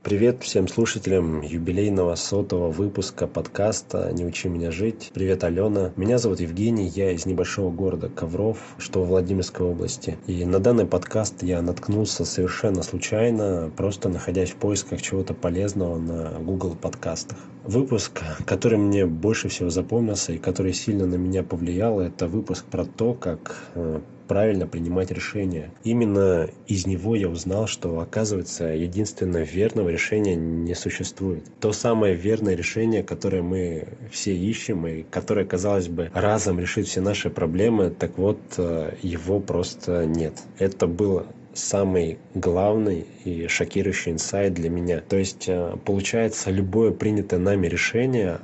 Привет 0.03 0.41
всем 0.41 0.67
слушателям 0.67 1.41
юбилейного 1.41 2.15
сотого 2.15 2.71
выпуска 2.71 3.27
подкаста 3.27 4.11
«Не 4.11 4.25
учи 4.25 4.49
меня 4.49 4.71
жить». 4.71 5.11
Привет, 5.13 5.43
Алена. 5.43 5.91
Меня 5.95 6.17
зовут 6.17 6.39
Евгений, 6.39 6.87
я 6.87 7.11
из 7.11 7.27
небольшого 7.27 7.69
города 7.69 8.09
Ковров, 8.09 8.57
что 8.79 9.03
в 9.03 9.09
Владимирской 9.09 9.67
области. 9.67 10.17
И 10.25 10.43
на 10.43 10.57
данный 10.57 10.87
подкаст 10.87 11.43
я 11.43 11.61
наткнулся 11.61 12.25
совершенно 12.25 12.81
случайно, 12.81 13.71
просто 13.77 14.09
находясь 14.09 14.49
в 14.49 14.55
поисках 14.55 15.03
чего-то 15.03 15.35
полезного 15.35 15.99
на 15.99 16.31
Google 16.39 16.75
подкастах. 16.75 17.37
Выпуск, 17.63 18.23
который 18.45 18.79
мне 18.79 19.05
больше 19.05 19.49
всего 19.49 19.69
запомнился 19.69 20.33
и 20.33 20.37
который 20.37 20.73
сильно 20.73 21.05
на 21.05 21.15
меня 21.15 21.43
повлиял, 21.43 21.99
это 21.99 22.27
выпуск 22.27 22.65
про 22.65 22.85
то, 22.85 23.13
как 23.13 23.55
э, 23.75 23.99
правильно 24.27 24.65
принимать 24.65 25.11
решения. 25.11 25.71
Именно 25.83 26.49
из 26.65 26.87
него 26.87 27.15
я 27.15 27.27
узнал, 27.27 27.67
что 27.67 27.99
оказывается 27.99 28.63
единственное 28.65 29.43
верного 29.43 29.89
решения 29.89 30.35
не 30.35 30.73
существует. 30.73 31.43
То 31.59 31.71
самое 31.71 32.15
верное 32.15 32.55
решение, 32.55 33.03
которое 33.03 33.41
мы 33.41 33.89
все 34.09 34.35
ищем 34.35 34.87
и 34.87 35.03
которое, 35.03 35.45
казалось 35.45 35.89
бы, 35.89 36.09
разом 36.13 36.59
решит 36.59 36.87
все 36.87 37.01
наши 37.01 37.29
проблемы, 37.29 37.89
так 37.89 38.17
вот 38.17 38.39
э, 38.57 38.93
его 39.01 39.39
просто 39.39 40.05
нет. 40.05 40.33
Это 40.57 40.87
было 40.87 41.27
самый 41.53 42.17
главный 42.33 43.05
и 43.25 43.47
шокирующий 43.47 44.11
инсайт 44.11 44.53
для 44.53 44.69
меня. 44.69 45.01
То 45.01 45.17
есть, 45.17 45.45
э, 45.47 45.75
получается, 45.85 46.51
любое 46.51 46.91
принятое 46.91 47.39
нами 47.39 47.67
решение 47.67 48.39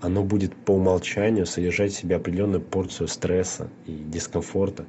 оно 0.00 0.22
будет 0.22 0.54
по 0.54 0.72
умолчанию 0.72 1.44
содержать 1.44 1.92
в 1.92 1.96
себе 1.96 2.16
определенную 2.16 2.62
порцию 2.62 3.08
стресса 3.08 3.68
и 3.86 3.92
дискомфорта 3.92 4.86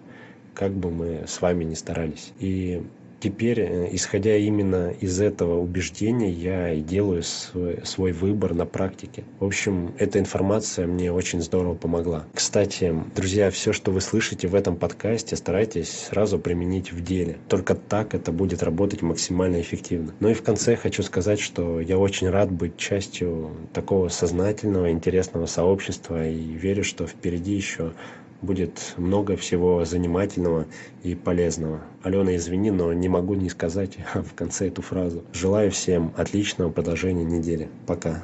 как 0.54 0.74
бы 0.74 0.92
мы 0.92 1.24
с 1.28 1.42
вами 1.42 1.63
ни 1.63 1.74
старались. 1.74 2.34
И 2.40 2.84
теперь, 3.22 3.60
э, 3.62 3.90
исходя 3.92 4.36
именно 4.36 4.92
из 5.00 5.22
этого 5.22 5.60
убеждения, 5.60 6.30
я 6.30 6.74
и 6.74 6.82
делаю 6.82 7.24
свой, 7.24 7.80
свой 7.86 8.12
выбор 8.12 8.54
на 8.54 8.66
практике. 8.66 9.24
В 9.40 9.46
общем, 9.46 9.94
эта 9.98 10.20
информация 10.20 10.88
мне 10.88 11.12
очень 11.12 11.42
здорово 11.42 11.75
помогла. 11.75 12.25
Кстати, 12.34 12.94
друзья, 13.16 13.51
все, 13.51 13.72
что 13.72 13.92
вы 13.92 14.01
слышите 14.01 14.48
в 14.48 14.56
этом 14.56 14.75
подкасте, 14.75 15.36
старайтесь 15.36 16.08
сразу 16.10 16.40
применить 16.40 16.92
в 16.92 17.04
деле. 17.04 17.38
Только 17.48 17.75
так 17.75 18.16
это 18.16 18.32
будет 18.32 18.63
работать 18.63 19.01
максимально 19.01 19.62
эффективно. 19.62 20.13
Ну 20.20 20.30
и 20.30 20.34
в 20.34 20.42
конце 20.42 20.75
хочу 20.75 21.04
сказать, 21.04 21.40
что 21.40 21.80
я 21.80 21.98
очень 21.98 22.30
рад 22.30 22.51
быть 22.51 22.78
частью 22.78 23.51
такого 23.74 24.10
сознательного, 24.10 24.92
интересного 24.92 25.46
сообщества 25.46 26.28
и 26.28 26.36
верю, 26.38 26.84
что 26.84 27.06
впереди 27.06 27.54
еще 27.54 27.94
будет 28.41 28.93
много 28.98 29.36
всего 29.38 29.86
занимательного 29.86 30.65
и 31.03 31.15
полезного. 31.15 31.81
Алена, 32.03 32.36
извини, 32.36 32.71
но 32.71 32.93
не 32.93 33.07
могу 33.07 33.36
не 33.36 33.50
сказать 33.50 33.98
в 34.13 34.33
конце 34.33 34.67
эту 34.67 34.81
фразу. 34.81 35.24
Желаю 35.33 35.71
всем 35.71 36.13
отличного 36.17 36.69
продолжения 36.69 37.24
недели. 37.24 37.69
Пока. 37.88 38.24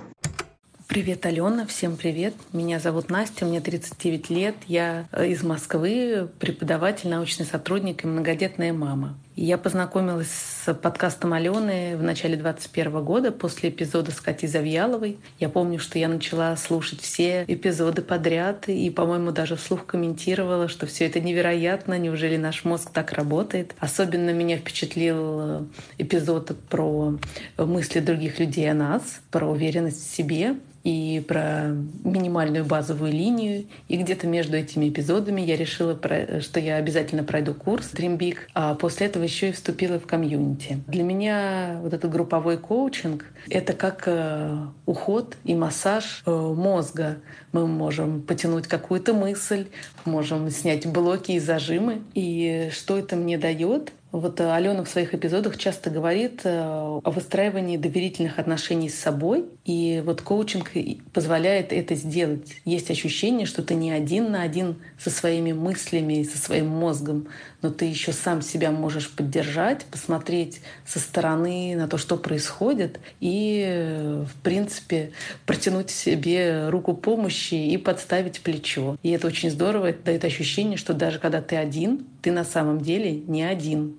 Привет, 0.88 1.26
Алена, 1.26 1.66
всем 1.66 1.98
привет. 1.98 2.34
Меня 2.54 2.80
зовут 2.80 3.10
Настя, 3.10 3.46
мне 3.46 3.60
39 3.60 4.30
лет. 4.30 4.56
Я 4.68 5.08
э, 5.12 5.28
из 5.28 5.44
Москвы, 5.44 6.30
преподаватель, 6.40 7.10
научный 7.10 7.46
сотрудник 7.46 8.04
и 8.04 8.08
многодетная 8.08 8.72
мама. 8.72 9.18
Я 9.40 9.60
познакомилась 9.60 10.32
с 10.32 10.74
подкастом 10.74 11.32
Алены 11.32 11.96
в 11.96 12.02
начале 12.02 12.38
2021 12.38 13.06
года 13.06 13.32
после 13.32 13.70
эпизода 13.70 14.10
с 14.10 14.20
Катей 14.20 14.48
Завьяловой. 14.50 15.20
Я 15.38 15.48
помню, 15.50 15.78
что 15.78 16.00
я 16.00 16.08
начала 16.08 16.56
слушать 16.56 17.02
все 17.02 17.46
эпизоды 17.48 18.02
подряд 18.02 18.68
и, 18.68 18.90
по-моему, 18.90 19.30
даже 19.30 19.56
вслух 19.56 19.86
комментировала, 19.86 20.68
что 20.68 20.88
все 20.88 21.06
это 21.06 21.20
невероятно, 21.20 22.00
неужели 22.00 22.36
наш 22.36 22.66
мозг 22.66 22.90
так 22.92 23.12
работает. 23.12 23.76
Особенно 23.78 24.32
меня 24.32 24.58
впечатлил 24.58 25.40
э, 25.40 25.64
эпизод 26.00 26.58
про 26.68 27.20
мысли 27.60 28.00
других 28.00 28.40
людей 28.40 28.72
о 28.72 28.74
нас, 28.74 29.22
про 29.30 29.46
уверенность 29.46 30.04
в 30.04 30.16
себе 30.16 30.56
и 30.88 31.22
про 31.28 31.76
минимальную 32.06 32.64
базовую 32.64 33.12
линию. 33.12 33.66
И 33.90 33.98
где-то 33.98 34.26
между 34.26 34.56
этими 34.56 34.88
эпизодами 34.88 35.42
я 35.42 35.58
решила, 35.58 36.00
что 36.40 36.62
я 36.62 36.78
обязательно 36.78 37.26
пройду 37.26 37.54
курс 37.54 37.92
Dream 37.94 38.18
Big, 38.18 38.38
а 38.54 38.74
после 38.74 39.08
этого 39.08 39.27
еще 39.28 39.50
и 39.50 39.52
вступила 39.52 40.00
в 40.00 40.08
комьюнити. 40.08 40.80
Для 40.88 41.04
меня 41.04 41.80
вот 41.82 41.94
этот 41.94 42.12
групповой 42.12 42.58
коучинг— 42.58 43.26
это 43.50 43.74
как 43.74 44.04
э, 44.08 44.58
уход 44.86 45.38
и 45.44 45.54
массаж 45.54 46.24
э, 46.26 46.32
мозга. 46.32 47.18
Мы 47.52 47.68
можем 47.68 48.22
потянуть 48.22 48.68
какую-то 48.68 49.14
мысль, 49.14 49.68
можем 50.06 50.50
снять 50.50 50.88
блоки 50.88 51.34
и 51.34 51.40
зажимы. 51.40 52.02
И 52.14 52.70
что 52.72 52.98
это 52.98 53.16
мне 53.16 53.38
дает? 53.38 53.92
Вот 54.20 54.40
э, 54.40 54.52
Алена 54.52 54.84
в 54.84 54.90
своих 54.90 55.14
эпизодах 55.14 55.58
часто 55.58 55.92
говорит 55.92 56.42
э, 56.44 56.50
о 56.50 57.12
выстраивании 57.12 57.78
доверительных 57.78 58.40
отношений 58.40 58.90
с 58.90 58.96
собой, 58.96 59.46
и 59.64 60.02
вот 60.04 60.22
коучинг 60.22 60.72
позволяет 61.14 61.72
это 61.72 61.94
сделать. 61.94 62.56
Есть 62.66 62.90
ощущение, 62.90 63.46
что 63.46 63.62
ты 63.62 63.76
не 63.76 63.92
один 63.92 64.32
на 64.32 64.42
один 64.42 64.78
со 64.98 65.12
своими 65.12 65.52
мыслями, 65.52 66.24
со 66.24 66.40
своим 66.40 66.68
мозгом, 66.68 67.28
но 67.62 67.70
ты 67.70 67.86
еще 67.86 68.12
сам 68.12 68.42
себя 68.42 68.72
можешь 68.72 69.08
поддержать, 69.10 69.86
посмотреть 69.86 70.62
со 70.86 70.98
стороны 71.00 71.76
на 71.76 71.88
то, 71.88 72.00
что 72.00 72.18
происходит, 72.18 73.00
и, 73.20 73.64
э, 73.68 74.26
в 74.26 74.42
принципе, 74.42 75.12
протянуть 75.46 75.92
себе 75.92 76.70
руку 76.70 76.96
помощи 76.96 77.54
и 77.54 77.78
подставить 77.78 78.42
плечо. 78.42 78.98
И 79.04 79.12
это 79.12 79.28
очень 79.28 79.52
здорово, 79.52 79.88
это 79.88 80.06
дает 80.06 80.26
ощущение, 80.26 80.78
что 80.78 80.94
даже 80.94 81.20
когда 81.20 81.40
ты 81.40 81.56
один, 81.56 82.08
ты 82.24 82.32
на 82.32 82.44
самом 82.44 82.82
деле 82.82 83.12
не 83.12 83.44
один. 83.44 83.98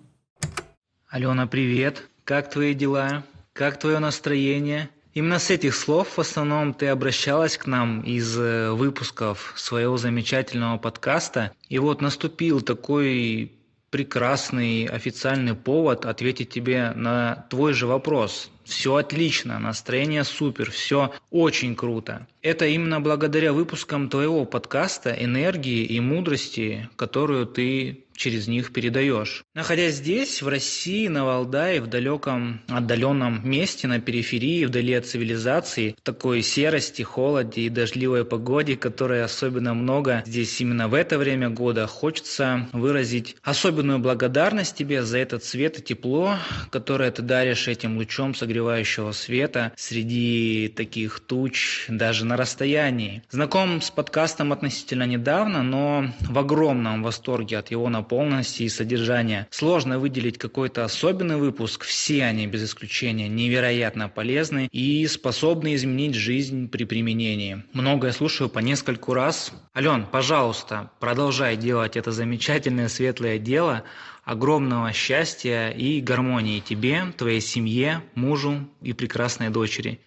Алена, 1.11 1.47
привет. 1.47 2.07
Как 2.25 2.51
твои 2.51 2.75
дела? 2.75 3.25
Как 3.55 3.79
твое 3.79 3.99
настроение? 3.99 4.91
Именно 5.15 5.39
с 5.39 5.49
этих 5.49 5.75
слов 5.75 6.19
в 6.19 6.21
основном 6.21 6.75
ты 6.75 6.89
обращалась 6.89 7.57
к 7.57 7.67
нам 7.67 8.03
из 8.03 8.39
э, 8.39 8.73
выпусков 8.73 9.55
своего 9.57 9.97
замечательного 9.97 10.77
подкаста. 10.77 11.53
И 11.71 11.79
вот 11.79 12.03
наступил 12.03 12.61
такой 12.61 13.53
прекрасный 13.89 14.85
официальный 14.85 15.55
повод 15.55 16.05
ответить 16.05 16.51
тебе 16.51 16.93
на 16.95 17.47
твой 17.49 17.73
же 17.73 17.87
вопрос. 17.87 18.51
Все 18.65 18.97
отлично, 18.97 19.59
настроение 19.59 20.25
супер, 20.25 20.71
все 20.71 21.15
очень 21.31 21.75
круто. 21.75 22.27
Это 22.43 22.67
именно 22.67 23.01
благодаря 23.01 23.55
выпускам 23.55 24.11
твоего 24.11 24.45
подкаста, 24.45 25.11
энергии 25.19 25.87
и 25.87 26.01
мудрости, 26.01 26.91
которую 26.97 27.47
ты 27.47 28.05
через 28.19 28.49
них 28.49 28.73
передаешь. 28.73 29.45
Находясь 29.55 29.95
здесь, 29.95 30.43
в 30.43 30.49
России, 30.49 31.09
на 31.09 31.25
Валдае, 31.25 31.81
в 31.81 31.87
далеком 31.87 32.61
отдаленном 32.69 33.49
месте, 33.49 33.87
на 33.87 34.01
периферии, 34.01 34.65
вдали 34.65 34.93
от 34.95 35.07
цивилизации, 35.07 35.95
в 35.99 36.03
такой 36.03 36.43
серости, 36.43 37.03
холоде 37.03 37.63
и 37.63 37.69
дождливой 37.69 38.25
погоде, 38.25 38.77
которой 38.77 39.23
особенно 39.23 39.73
много 39.73 40.23
здесь 40.27 40.61
именно 40.61 40.89
в 40.89 40.95
это 40.95 41.17
время 41.17 41.49
года, 41.49 41.87
хочется 41.87 42.69
выразить 42.73 43.37
особенную 43.43 44.01
благодарность 44.01 44.77
тебе 44.77 45.03
за 45.03 45.19
этот 45.19 45.45
свет 45.45 45.79
и 45.79 45.83
тепло, 45.83 46.37
которое 46.71 47.11
ты 47.13 47.23
даришь 47.23 47.69
этим 47.69 47.97
лучом 47.97 48.35
согревающего 48.35 49.13
света 49.13 49.73
среди 49.77 50.73
таких 50.77 51.21
туч 51.21 51.87
даже 51.89 52.25
на 52.25 52.37
расстоянии. 52.37 53.23
Знаком 53.31 53.81
с 53.81 53.91
подкастом 53.91 54.53
относительно 54.53 55.05
недавно, 55.05 55.63
но 55.63 56.11
в 56.21 56.39
огромном 56.39 57.03
восторге 57.05 57.59
от 57.59 57.71
его 57.71 57.89
наполнения 57.89 58.08
полности 58.09 58.65
и 58.65 58.69
содержания. 58.69 59.47
Сложно 59.51 59.99
выделить 59.99 60.39
какой-то 60.39 60.85
особенный 60.85 61.37
выпуск. 61.37 61.85
Все 61.85 62.25
они, 62.25 62.47
без 62.47 62.65
исключения, 62.65 63.29
невероятно 63.29 64.09
полезны 64.09 64.69
и 64.73 65.07
способны 65.07 65.75
изменить 65.75 66.15
жизнь 66.15 66.69
при 66.69 66.85
применении. 66.85 67.63
Многое 67.73 68.13
слушаю 68.13 68.49
по 68.49 68.61
нескольку 68.61 69.15
раз. 69.15 69.53
Ален, 69.77 70.07
пожалуйста, 70.07 70.91
продолжай 70.99 71.57
делать 71.57 71.97
это 71.97 72.11
замечательное 72.11 72.89
светлое 72.89 73.39
дело. 73.39 73.85
Огромного 74.25 74.93
счастья 74.93 75.71
и 75.71 76.01
гармонии 76.01 76.61
тебе, 76.61 77.13
твоей 77.17 77.41
семье, 77.41 78.03
мужу 78.15 78.69
и 78.83 78.93
прекрасной 78.93 79.51
дочери. 79.51 80.01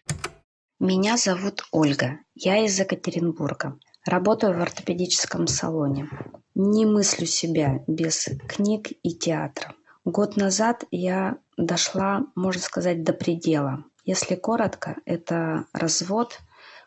Меня 0.80 1.16
зовут 1.18 1.64
Ольга. 1.72 2.18
Я 2.34 2.66
из 2.66 2.80
Екатеринбурга. 2.80 3.78
Работаю 4.06 4.58
в 4.58 4.62
ортопедическом 4.62 5.46
салоне. 5.46 6.10
Не 6.56 6.86
мыслю 6.86 7.28
себя 7.28 7.84
без 7.86 8.28
книг 8.48 8.90
и 9.04 9.14
театра. 9.14 9.76
Год 10.06 10.38
назад 10.38 10.86
я 10.90 11.38
дошла, 11.56 12.26
можно 12.36 12.62
сказать, 12.62 13.04
до 13.04 13.14
предела. 13.14 13.84
Если 14.04 14.34
коротко, 14.34 14.98
это 15.06 15.66
развод, 15.74 16.40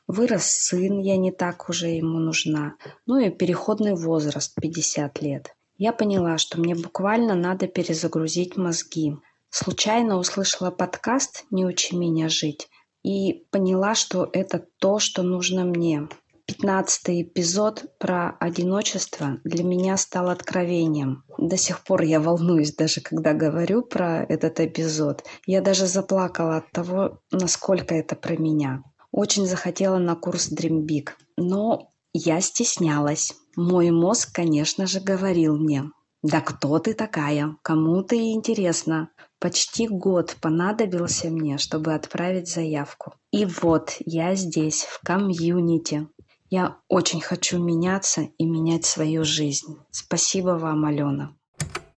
вырос 0.09 0.45
сын, 0.45 0.99
я 0.99 1.17
не 1.17 1.31
так 1.31 1.69
уже 1.69 1.87
ему 1.87 2.19
нужна, 2.19 2.75
ну 3.07 3.19
и 3.19 3.31
переходный 3.31 3.95
возраст 3.95 4.53
50 4.61 5.23
лет. 5.23 5.55
Я 5.79 5.93
поняла, 5.93 6.39
что 6.39 6.61
мне 6.61 6.75
буквально 6.75 7.37
надо 7.37 7.69
перезагрузить 7.69 8.57
мозги. 8.57 9.17
Случайно 9.51 10.17
услышала 10.17 10.73
подкаст 10.73 11.45
«Не 11.51 11.65
учи 11.65 11.97
меня 11.97 12.29
жить» 12.29 12.69
и 13.05 13.47
поняла, 13.51 13.95
что 13.95 14.29
это 14.33 14.67
то, 14.81 14.99
что 14.99 15.23
нужно 15.23 15.65
мне. 15.65 16.09
Пятнадцатый 16.47 17.23
эпизод 17.23 17.85
про 17.99 18.37
одиночество 18.39 19.39
для 19.45 19.65
меня 19.65 19.97
стал 19.97 20.29
откровением. 20.29 21.25
До 21.39 21.57
сих 21.57 21.83
пор 21.83 22.03
я 22.03 22.21
волнуюсь, 22.21 22.75
даже 22.75 23.01
когда 23.01 23.33
говорю 23.33 23.81
про 23.81 24.25
этот 24.25 24.61
эпизод. 24.61 25.25
Я 25.47 25.63
даже 25.63 25.87
заплакала 25.87 26.59
от 26.59 26.71
того, 26.71 27.19
насколько 27.33 27.95
это 27.95 28.15
про 28.15 28.37
меня. 28.37 28.83
Очень 29.11 29.47
захотела 29.47 29.97
на 29.97 30.17
курс 30.17 30.53
Dream 30.53 30.87
Big, 30.87 31.13
но 31.39 31.91
я 32.13 32.43
стеснялась. 32.43 33.35
Мой 33.57 33.91
мозг, 33.91 34.35
конечно 34.35 34.87
же, 34.87 35.01
говорил 35.01 35.57
мне, 35.57 35.91
да 36.25 36.41
кто 36.41 36.79
ты 36.79 36.95
такая? 36.95 37.55
Кому 37.61 38.03
ты 38.03 38.17
интересна? 38.33 39.11
Почти 39.39 39.87
год 39.87 40.37
понадобился 40.41 41.29
мне, 41.29 41.59
чтобы 41.59 41.93
отправить 41.93 42.49
заявку. 42.49 43.13
И 43.31 43.45
вот 43.45 43.97
я 44.07 44.35
здесь, 44.35 44.85
в 44.85 45.01
комьюнити. 45.05 46.09
Я 46.57 46.77
очень 46.89 47.21
хочу 47.21 47.59
меняться 47.59 48.29
и 48.39 48.45
менять 48.45 48.85
свою 48.85 49.25
жизнь. 49.25 49.77
Спасибо 49.91 50.51
вам, 50.51 50.85
Алена. 50.85 51.33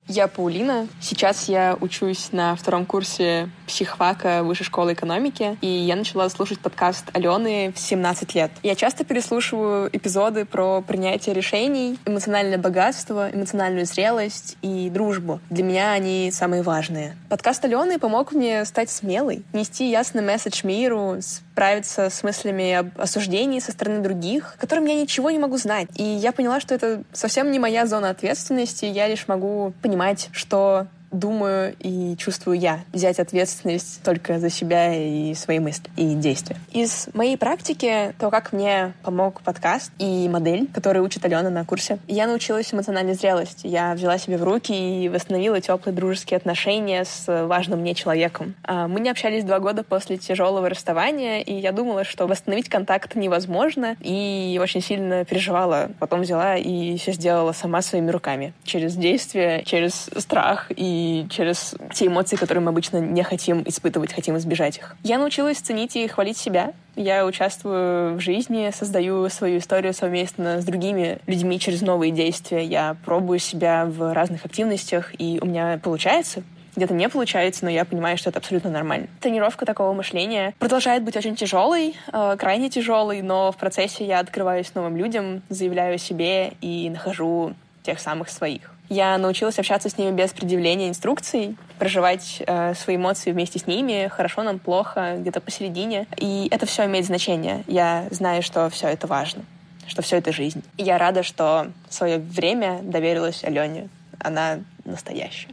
Я 0.07 0.29
Паулина. 0.29 0.87
Сейчас 1.01 1.49
я 1.49 1.77
учусь 1.81 2.29
на 2.31 2.55
втором 2.55 2.87
курсе 2.87 3.51
психфака 3.67 4.45
Высшей 4.45 4.67
школы 4.67 4.93
экономики, 4.93 5.59
и 5.61 5.67
я 5.67 5.97
начала 5.97 6.29
слушать 6.29 6.61
подкаст 6.61 7.07
Алены 7.15 7.73
в 7.75 7.81
17 7.81 8.33
лет. 8.37 8.53
Я 8.63 8.77
часто 8.77 9.05
переслушиваю 9.05 9.91
эпизоды 9.93 10.45
про 10.45 10.83
принятие 10.83 11.35
решений, 11.35 11.99
эмоциональное 12.07 12.59
богатство, 12.59 13.29
эмоциональную 13.33 13.87
зрелость 13.87 14.57
и 14.63 14.89
дружбу. 14.89 15.41
Для 15.51 15.65
меня 15.65 15.91
они 15.91 16.31
самые 16.31 16.63
важные. 16.63 17.17
Подкаст 17.29 17.65
Алены 17.65 17.99
помог 17.99 18.31
мне 18.31 18.65
стать 18.67 18.91
смелой, 18.91 19.43
нести 19.53 19.91
ясный 19.91 20.23
месседж 20.23 20.65
миру, 20.65 21.17
справиться 21.55 22.11
с 22.11 22.25
мыслями 22.25 22.73
об 22.73 23.01
осуждении 23.01 23.61
со 23.61 23.71
стороны 23.71 24.01
других, 24.01 24.57
которым 24.59 24.87
я 24.87 24.95
ничего 24.95 25.31
не 25.31 25.39
могу 25.39 25.57
знать. 25.57 25.87
И 25.95 26.03
я 26.03 26.33
поняла, 26.33 26.59
что 26.59 26.75
это 26.75 27.05
совсем 27.13 27.53
не 27.53 27.61
моя 27.61 27.87
зона 27.87 28.11
ответственности, 28.11 28.87
я 28.87 29.07
лишь 29.07 29.29
могу 29.29 29.73
понимать, 29.81 30.31
что 30.33 30.89
думаю 31.15 31.75
и 31.79 32.17
чувствую 32.17 32.59
я. 32.59 32.81
Взять 32.93 33.19
ответственность 33.19 34.03
только 34.03 34.39
за 34.39 34.51
себя 34.51 34.95
и 34.95 35.35
свои 35.35 35.59
мысли 35.59 35.85
и 35.97 36.15
действия. 36.15 36.57
Из 36.73 37.09
моей 37.15 37.37
практики, 37.37 38.15
то, 38.19 38.31
как 38.31 38.53
мне 38.53 38.93
помог 39.03 39.41
подкаст 39.43 39.93
и 39.99 40.29
модель, 40.29 40.69
которую 40.73 41.05
учит 41.05 41.25
Алена 41.25 41.51
на 41.51 41.65
курсе, 41.65 41.99
я 42.09 42.27
научилась 42.27 42.73
эмоциональной 42.73 43.15
зрелости. 43.15 43.67
Я 43.67 43.95
взяла 43.95 44.19
себе 44.19 44.37
в 44.37 44.45
руки 44.45 44.73
и 44.73 45.09
восстановила 45.09 45.61
теплые 45.61 45.95
дружеские 45.95 46.37
отношения 46.37 47.05
с 47.05 47.47
важным 47.47 47.81
мне 47.81 47.95
человеком. 47.95 48.55
А, 48.65 48.89
мы 48.89 49.01
не 49.01 49.11
общались 49.11 49.45
два 49.45 49.61
года 49.61 49.85
после 49.85 50.19
тяжелого 50.19 50.69
расставания, 50.69 51.41
и 51.41 51.55
я 51.55 51.73
думала, 51.73 52.05
что 52.05 52.27
восстановить 52.27 52.69
контакт 52.69 53.15
невозможно, 53.15 53.97
и 54.01 54.59
очень 54.61 54.81
сильно 54.81 55.25
переживала. 55.25 55.91
Потом 55.99 56.23
взяла 56.23 56.57
и 56.57 56.97
все 56.99 57.13
сделала 57.13 57.53
сама 57.53 57.83
своими 57.83 58.11
руками. 58.11 58.53
Через 58.65 58.95
действия, 58.95 59.63
через 59.65 60.11
страх 60.17 60.71
и 60.75 61.04
через 61.31 61.75
те 61.93 62.07
эмоции, 62.07 62.37
которые 62.37 62.63
мы 62.63 62.71
обычно 62.71 62.99
не 62.99 63.23
хотим 63.23 63.63
испытывать, 63.67 64.13
хотим 64.13 64.37
избежать 64.39 64.79
их. 64.79 64.97
Я 65.03 65.19
научилась 65.19 65.59
ценить 65.59 65.97
и 65.97 66.07
хвалить 66.07 66.37
себя. 66.37 66.73
Я 66.97 67.27
участвую 67.27 68.15
в 68.17 68.21
жизни, 68.21 68.71
создаю 68.73 69.29
свою 69.29 69.59
историю 69.59 69.93
совместно 69.95 70.61
с 70.61 70.65
другими 70.65 71.19
людьми 71.27 71.59
через 71.59 71.83
новые 71.83 72.13
действия. 72.13 72.65
Я 72.65 72.97
пробую 73.05 73.39
себя 73.39 73.85
в 73.87 74.13
разных 74.13 74.45
активностях, 74.45 75.13
и 75.19 75.39
у 75.43 75.47
меня 75.47 75.81
получается 75.83 76.43
где-то 76.77 76.95
не 76.95 77.09
получается, 77.09 77.65
но 77.65 77.71
я 77.71 77.85
понимаю, 77.85 78.19
что 78.19 78.31
это 78.31 78.39
абсолютно 78.39 78.71
нормально. 78.71 79.07
Тренировка 79.21 79.65
такого 79.65 79.93
мышления 79.93 80.55
продолжает 80.59 81.03
быть 81.03 81.17
очень 81.17 81.37
тяжелой, 81.37 81.95
э, 82.13 82.37
крайне 82.39 82.69
тяжелой, 82.69 83.23
но 83.23 83.53
в 83.53 83.57
процессе 83.57 84.05
я 84.05 84.19
открываюсь 84.19 84.75
новым 84.75 84.97
людям, 84.97 85.43
заявляю 85.49 85.95
о 85.95 85.99
себе 85.99 86.55
и 86.61 86.91
нахожу 86.91 87.55
тех 87.83 88.01
самых 88.01 88.29
своих. 88.29 88.74
Я 88.89 89.17
научилась 89.19 89.59
общаться 89.59 89.89
с 89.89 89.97
ними 89.97 90.15
без 90.15 90.33
предъявления 90.33 90.89
инструкций, 90.89 91.57
проживать 91.79 92.43
э, 92.47 92.75
свои 92.75 92.97
эмоции 92.97 93.33
вместе 93.33 93.59
с 93.59 93.67
ними, 93.67 94.09
хорошо 94.09 94.43
нам, 94.43 94.59
плохо, 94.59 95.17
где-то 95.19 95.41
посередине. 95.41 96.07
И 96.19 96.49
это 96.51 96.67
все 96.67 96.85
имеет 96.85 97.07
значение. 97.07 97.65
Я 97.67 98.07
знаю, 98.11 98.43
что 98.43 98.69
все 98.69 98.89
это 98.89 99.07
важно, 99.07 99.45
что 99.87 100.03
все 100.03 100.17
это 100.17 100.33
жизнь. 100.33 100.63
И 100.77 100.83
я 100.83 100.99
рада, 100.99 101.23
что 101.23 101.69
свое 101.89 102.19
время 102.19 102.81
доверилась 102.83 103.43
Алене. 103.43 103.89
Она 104.19 104.61
настоящая. 104.85 105.49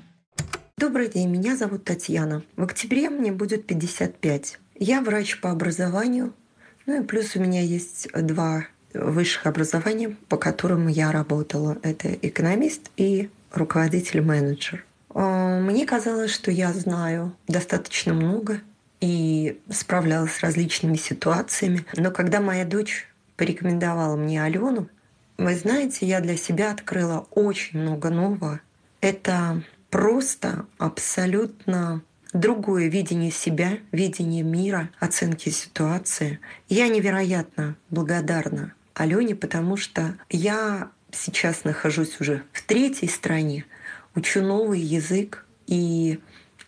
Добрый 0.77 1.09
день, 1.09 1.29
меня 1.29 1.55
зовут 1.55 1.85
Татьяна. 1.85 2.43
В 2.57 2.63
октябре 2.63 3.09
мне 3.09 3.31
будет 3.31 3.65
55. 3.67 4.57
Я 4.75 5.01
врач 5.01 5.39
по 5.39 5.51
образованию, 5.51 6.33
ну 6.85 7.01
и 7.01 7.05
плюс 7.05 7.35
у 7.35 7.39
меня 7.39 7.61
есть 7.61 8.11
два 8.13 8.65
высших 8.93 9.45
образований, 9.45 10.17
по 10.29 10.37
которым 10.37 10.87
я 10.87 11.11
работала. 11.11 11.77
Это 11.83 12.13
экономист 12.13 12.91
и 12.97 13.29
руководитель-менеджер. 13.51 14.85
А, 15.13 15.59
мне 15.59 15.85
казалось, 15.85 16.31
что 16.31 16.51
я 16.51 16.71
знаю 16.73 17.35
достаточно 17.47 18.13
много 18.13 18.61
и 18.99 19.59
справлялась 19.69 20.33
с 20.33 20.41
различными 20.41 20.95
ситуациями. 20.95 21.85
Но 21.97 22.11
когда 22.11 22.39
моя 22.39 22.65
дочь 22.65 23.07
порекомендовала 23.35 24.15
мне 24.15 24.43
Алену, 24.43 24.87
вы 25.37 25.55
знаете, 25.55 26.05
я 26.05 26.21
для 26.21 26.37
себя 26.37 26.71
открыла 26.71 27.25
очень 27.31 27.79
много 27.79 28.09
нового. 28.09 28.61
Это 29.01 29.63
просто 29.89 30.65
абсолютно 30.77 32.03
другое 32.33 32.87
видение 32.87 33.31
себя, 33.31 33.79
видение 33.91 34.43
мира, 34.43 34.89
оценки 34.99 35.49
ситуации. 35.49 36.39
Я 36.69 36.87
невероятно 36.87 37.75
благодарна 37.89 38.73
Алене, 39.01 39.35
потому 39.35 39.77
что 39.77 40.15
я 40.29 40.91
сейчас 41.11 41.63
нахожусь 41.63 42.19
уже 42.19 42.43
в 42.53 42.61
третьей 42.61 43.09
стране, 43.09 43.65
учу 44.15 44.41
новый 44.41 44.79
язык 44.79 45.45
и 45.67 46.19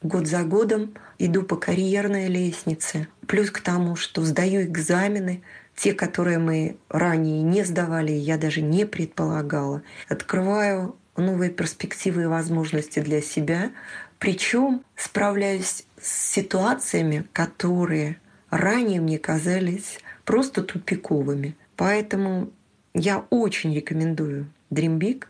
год 0.02 0.28
за 0.28 0.44
годом 0.44 0.96
иду 1.20 1.44
по 1.44 1.56
карьерной 1.56 2.28
лестнице. 2.28 3.08
Плюс 3.28 3.52
к 3.52 3.62
тому, 3.62 3.96
что 3.96 4.24
сдаю 4.24 4.64
экзамены, 4.64 5.44
те, 5.76 5.94
которые 5.94 6.40
мы 6.40 6.78
ранее 6.90 7.42
не 7.42 7.64
сдавали, 7.64 8.12
я 8.12 8.38
даже 8.38 8.62
не 8.62 8.86
предполагала. 8.86 9.82
Открываю 10.10 10.96
новые 11.16 11.52
перспективы 11.52 12.24
и 12.24 12.28
возможности 12.28 13.00
для 13.00 13.22
себя. 13.22 13.72
Причем 14.20 14.84
справляюсь 14.96 15.86
с 16.02 16.32
ситуациями, 16.34 17.26
которые 17.34 18.18
ранее 18.50 19.02
мне 19.02 19.18
казались 19.18 20.00
просто 20.26 20.64
тупиковыми. 20.64 21.56
Поэтому 21.84 22.50
я 22.94 23.26
очень 23.30 23.76
рекомендую 23.76 24.50
Dream 24.72 25.00
Big. 25.00 25.26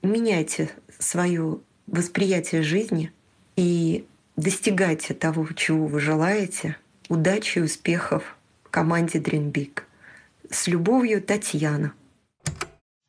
Меняйте 0.00 0.70
свое 0.98 1.58
восприятие 1.86 2.62
жизни 2.62 3.12
и 3.54 4.06
достигайте 4.34 5.12
того, 5.12 5.46
чего 5.54 5.86
вы 5.86 6.00
желаете. 6.00 6.78
Удачи 7.10 7.58
и 7.58 7.60
успехов 7.60 8.38
команде 8.70 9.18
Dream 9.18 9.52
Big. 9.52 9.82
С 10.48 10.68
любовью, 10.68 11.20
Татьяна. 11.20 11.92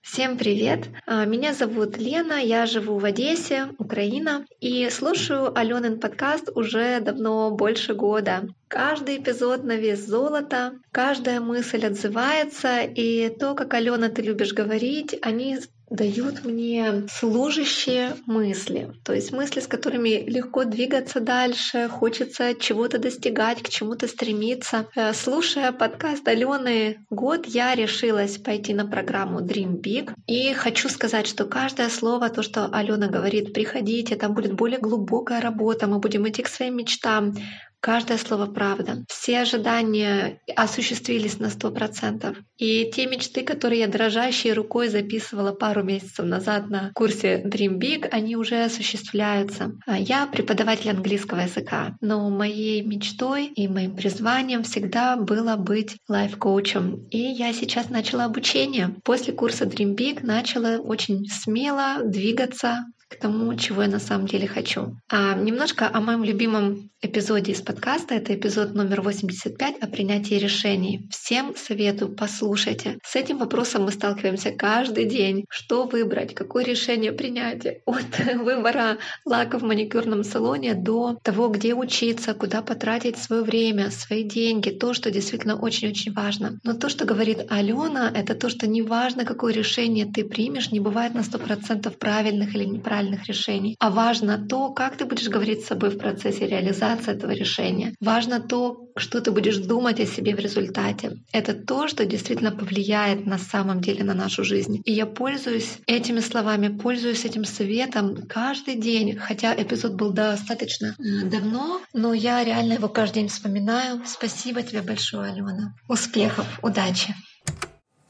Всем 0.01 0.35
привет! 0.35 0.87
А, 1.05 1.25
меня 1.25 1.53
зовут 1.53 1.95
Лена, 1.95 2.33
я 2.33 2.65
живу 2.65 2.97
в 2.97 3.05
Одессе, 3.05 3.67
Украина, 3.77 4.47
и 4.59 4.89
слушаю 4.89 5.55
Аленин 5.55 5.99
подкаст 5.99 6.49
уже 6.55 6.99
давно 7.01 7.51
больше 7.51 7.93
года. 7.93 8.47
Каждый 8.67 9.17
эпизод 9.17 9.63
на 9.63 9.77
вес 9.77 9.99
золота, 9.99 10.73
каждая 10.91 11.39
мысль 11.39 11.85
отзывается, 11.85 12.81
и 12.81 13.29
то, 13.29 13.53
как 13.53 13.75
Алена, 13.75 14.09
ты 14.09 14.23
любишь 14.23 14.53
говорить, 14.53 15.15
они 15.21 15.59
дают 15.91 16.45
мне 16.45 17.03
служащие 17.11 18.15
мысли, 18.25 18.91
то 19.03 19.13
есть 19.13 19.33
мысли, 19.33 19.59
с 19.59 19.67
которыми 19.67 20.23
легко 20.27 20.63
двигаться 20.63 21.19
дальше, 21.19 21.89
хочется 21.89 22.55
чего-то 22.55 22.97
достигать, 22.97 23.61
к 23.61 23.69
чему-то 23.69 24.07
стремиться. 24.07 24.87
Э, 24.95 25.13
слушая 25.13 25.73
подкаст 25.73 26.25
Алены 26.27 27.05
год, 27.09 27.45
я 27.45 27.75
решилась 27.75 28.37
пойти 28.37 28.73
на 28.73 28.87
программу 28.87 29.41
Dream 29.41 29.81
Big. 29.81 30.13
И 30.27 30.53
хочу 30.53 30.87
сказать, 30.87 31.27
что 31.27 31.45
каждое 31.45 31.89
слово, 31.89 32.29
то, 32.29 32.41
что 32.41 32.69
Алена 32.71 33.07
говорит, 33.07 33.53
приходите, 33.53 34.15
там 34.15 34.33
будет 34.33 34.53
более 34.53 34.79
глубокая 34.79 35.41
работа, 35.41 35.87
мы 35.87 35.99
будем 35.99 36.27
идти 36.27 36.41
к 36.41 36.47
своим 36.47 36.77
мечтам, 36.77 37.35
Каждое 37.81 38.19
слово 38.19 38.45
правда. 38.45 39.03
Все 39.07 39.39
ожидания 39.39 40.39
осуществились 40.55 41.39
на 41.39 41.49
сто 41.49 41.71
процентов. 41.71 42.37
И 42.59 42.91
те 42.93 43.07
мечты, 43.07 43.41
которые 43.41 43.81
я 43.81 43.87
дрожащей 43.87 44.53
рукой 44.53 44.87
записывала 44.87 45.51
пару 45.51 45.81
месяцев 45.83 46.25
назад 46.25 46.69
на 46.69 46.91
курсе 46.93 47.41
Dream 47.43 47.79
Big, 47.79 48.07
они 48.11 48.35
уже 48.35 48.63
осуществляются. 48.63 49.71
А 49.87 49.97
я 49.97 50.27
преподаватель 50.27 50.91
английского 50.91 51.39
языка, 51.39 51.97
но 52.01 52.29
моей 52.29 52.83
мечтой 52.83 53.47
и 53.47 53.67
моим 53.67 53.95
призванием 53.95 54.61
всегда 54.61 55.17
было 55.17 55.55
быть 55.55 55.97
лайф-коучем. 56.07 57.07
И 57.09 57.17
я 57.17 57.51
сейчас 57.51 57.89
начала 57.89 58.25
обучение. 58.25 58.95
После 59.03 59.33
курса 59.33 59.65
Dream 59.65 59.95
Big 59.95 60.23
начала 60.23 60.77
очень 60.77 61.25
смело 61.25 62.03
двигаться 62.03 62.85
к 63.11 63.15
тому, 63.17 63.53
чего 63.55 63.83
я 63.83 63.89
на 63.89 63.99
самом 63.99 64.25
деле 64.25 64.47
хочу. 64.47 64.95
А 65.09 65.35
немножко 65.35 65.89
о 65.91 65.99
моем 65.99 66.23
любимом 66.23 66.89
эпизоде 67.01 67.51
из 67.51 67.61
подкаста. 67.61 68.15
Это 68.15 68.35
эпизод 68.35 68.73
номер 68.73 69.01
85 69.01 69.79
о 69.81 69.87
принятии 69.87 70.35
решений. 70.35 71.07
Всем 71.09 71.55
советую, 71.57 72.15
послушайте. 72.15 72.99
С 73.03 73.15
этим 73.15 73.39
вопросом 73.39 73.83
мы 73.83 73.91
сталкиваемся 73.91 74.51
каждый 74.51 75.05
день. 75.05 75.45
Что 75.49 75.85
выбрать, 75.87 76.35
какое 76.35 76.63
решение 76.63 77.11
принять? 77.11 77.65
От 77.85 78.19
выбора 78.35 78.97
лака 79.25 79.57
в 79.57 79.63
маникюрном 79.63 80.23
салоне 80.23 80.75
до 80.75 81.17
того, 81.23 81.49
где 81.49 81.73
учиться, 81.73 82.33
куда 82.33 82.61
потратить 82.61 83.17
свое 83.17 83.41
время, 83.41 83.89
свои 83.89 84.23
деньги. 84.23 84.69
То, 84.69 84.93
что 84.93 85.11
действительно 85.11 85.59
очень-очень 85.59 86.13
важно. 86.13 86.59
Но 86.63 86.73
то, 86.73 86.87
что 86.87 87.05
говорит 87.05 87.39
Алена, 87.49 88.11
это 88.13 88.35
то, 88.35 88.47
что 88.49 88.67
неважно, 88.67 89.25
какое 89.25 89.53
решение 89.53 90.05
ты 90.05 90.23
примешь, 90.23 90.71
не 90.71 90.79
бывает 90.79 91.15
на 91.15 91.21
100% 91.21 91.89
правильных 91.97 92.53
или 92.55 92.65
неправильных 92.65 93.00
решений. 93.27 93.75
А 93.79 93.89
важно 93.89 94.37
то, 94.37 94.71
как 94.71 94.97
ты 94.97 95.05
будешь 95.05 95.29
говорить 95.29 95.63
с 95.63 95.67
собой 95.67 95.89
в 95.89 95.97
процессе 95.97 96.47
реализации 96.47 97.13
этого 97.13 97.31
решения. 97.31 97.95
Важно 97.99 98.39
то, 98.39 98.89
что 98.95 99.21
ты 99.21 99.31
будешь 99.31 99.57
думать 99.57 99.99
о 99.99 100.05
себе 100.05 100.35
в 100.35 100.39
результате. 100.39 101.17
Это 101.31 101.53
то, 101.53 101.87
что 101.87 102.05
действительно 102.05 102.51
повлияет 102.51 103.25
на 103.25 103.37
самом 103.37 103.81
деле 103.81 104.03
на 104.03 104.13
нашу 104.13 104.43
жизнь. 104.43 104.81
И 104.85 104.91
я 104.91 105.05
пользуюсь 105.05 105.77
этими 105.87 106.19
словами, 106.19 106.67
пользуюсь 106.69 107.25
этим 107.25 107.45
советом 107.45 108.27
каждый 108.27 108.75
день, 108.75 109.17
хотя 109.17 109.53
эпизод 109.55 109.93
был 109.93 110.11
достаточно 110.11 110.95
давно, 110.97 111.81
но 111.93 112.13
я 112.13 112.43
реально 112.43 112.73
его 112.73 112.89
каждый 112.89 113.15
день 113.15 113.27
вспоминаю. 113.29 114.01
Спасибо 114.05 114.61
тебе 114.63 114.81
большое, 114.81 115.31
Алена. 115.31 115.73
Успехов, 115.87 116.59
удачи! 116.61 117.15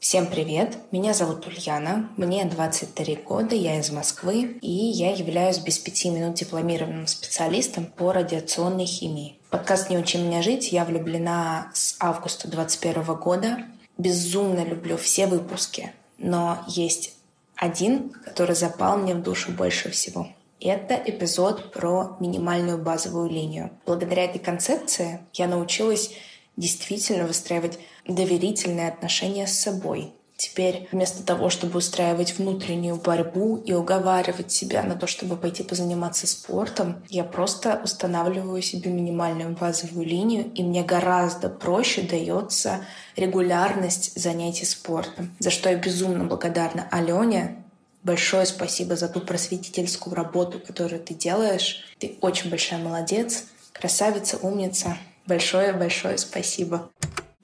Всем 0.01 0.25
привет! 0.25 0.79
Меня 0.89 1.13
зовут 1.13 1.45
Ульяна, 1.45 2.09
мне 2.17 2.43
23 2.43 3.17
года, 3.17 3.53
я 3.53 3.79
из 3.79 3.91
Москвы, 3.91 4.57
и 4.59 4.67
я 4.67 5.11
являюсь 5.11 5.59
без 5.59 5.77
пяти 5.77 6.09
минут 6.09 6.33
дипломированным 6.33 7.05
специалистом 7.05 7.85
по 7.85 8.11
радиационной 8.11 8.87
химии. 8.87 9.37
Подкаст 9.51 9.91
«Не 9.91 9.99
учи 9.99 10.17
меня 10.17 10.41
жить» 10.41 10.71
я 10.71 10.85
влюблена 10.85 11.69
с 11.75 11.97
августа 11.99 12.47
2021 12.47 13.15
года. 13.19 13.57
Безумно 13.99 14.63
люблю 14.65 14.97
все 14.97 15.27
выпуски, 15.27 15.93
но 16.17 16.65
есть 16.67 17.13
один, 17.55 18.09
который 18.09 18.55
запал 18.55 18.97
мне 18.97 19.13
в 19.13 19.21
душу 19.21 19.51
больше 19.51 19.91
всего. 19.91 20.27
Это 20.59 20.95
эпизод 20.95 21.71
про 21.71 22.17
минимальную 22.19 22.79
базовую 22.79 23.29
линию. 23.29 23.69
Благодаря 23.85 24.25
этой 24.25 24.39
концепции 24.39 25.19
я 25.33 25.47
научилась 25.47 26.09
действительно 26.57 27.27
выстраивать 27.27 27.77
доверительные 28.15 28.89
отношения 28.89 29.47
с 29.47 29.59
собой. 29.59 30.13
Теперь 30.37 30.87
вместо 30.91 31.23
того, 31.23 31.51
чтобы 31.51 31.77
устраивать 31.77 32.39
внутреннюю 32.39 32.95
борьбу 32.95 33.57
и 33.57 33.73
уговаривать 33.73 34.51
себя 34.51 34.81
на 34.81 34.95
то, 34.95 35.05
чтобы 35.05 35.37
пойти 35.37 35.61
позаниматься 35.61 36.25
спортом, 36.25 37.03
я 37.09 37.23
просто 37.23 37.79
устанавливаю 37.83 38.59
себе 38.63 38.89
минимальную 38.89 39.55
базовую 39.55 40.03
линию, 40.03 40.51
и 40.55 40.63
мне 40.63 40.83
гораздо 40.83 41.47
проще 41.47 42.01
дается 42.01 42.83
регулярность 43.15 44.19
занятий 44.19 44.65
спортом, 44.65 45.35
за 45.37 45.51
что 45.51 45.69
я 45.69 45.75
безумно 45.75 46.23
благодарна 46.23 46.87
Алене, 46.89 47.61
Большое 48.03 48.47
спасибо 48.47 48.95
за 48.95 49.07
ту 49.07 49.19
просветительскую 49.19 50.15
работу, 50.15 50.59
которую 50.59 51.01
ты 51.01 51.13
делаешь. 51.13 51.85
Ты 51.99 52.17
очень 52.21 52.49
большая 52.49 52.79
молодец, 52.83 53.45
красавица, 53.73 54.37
умница. 54.41 54.97
Большое-большое 55.27 56.17
спасибо. 56.17 56.89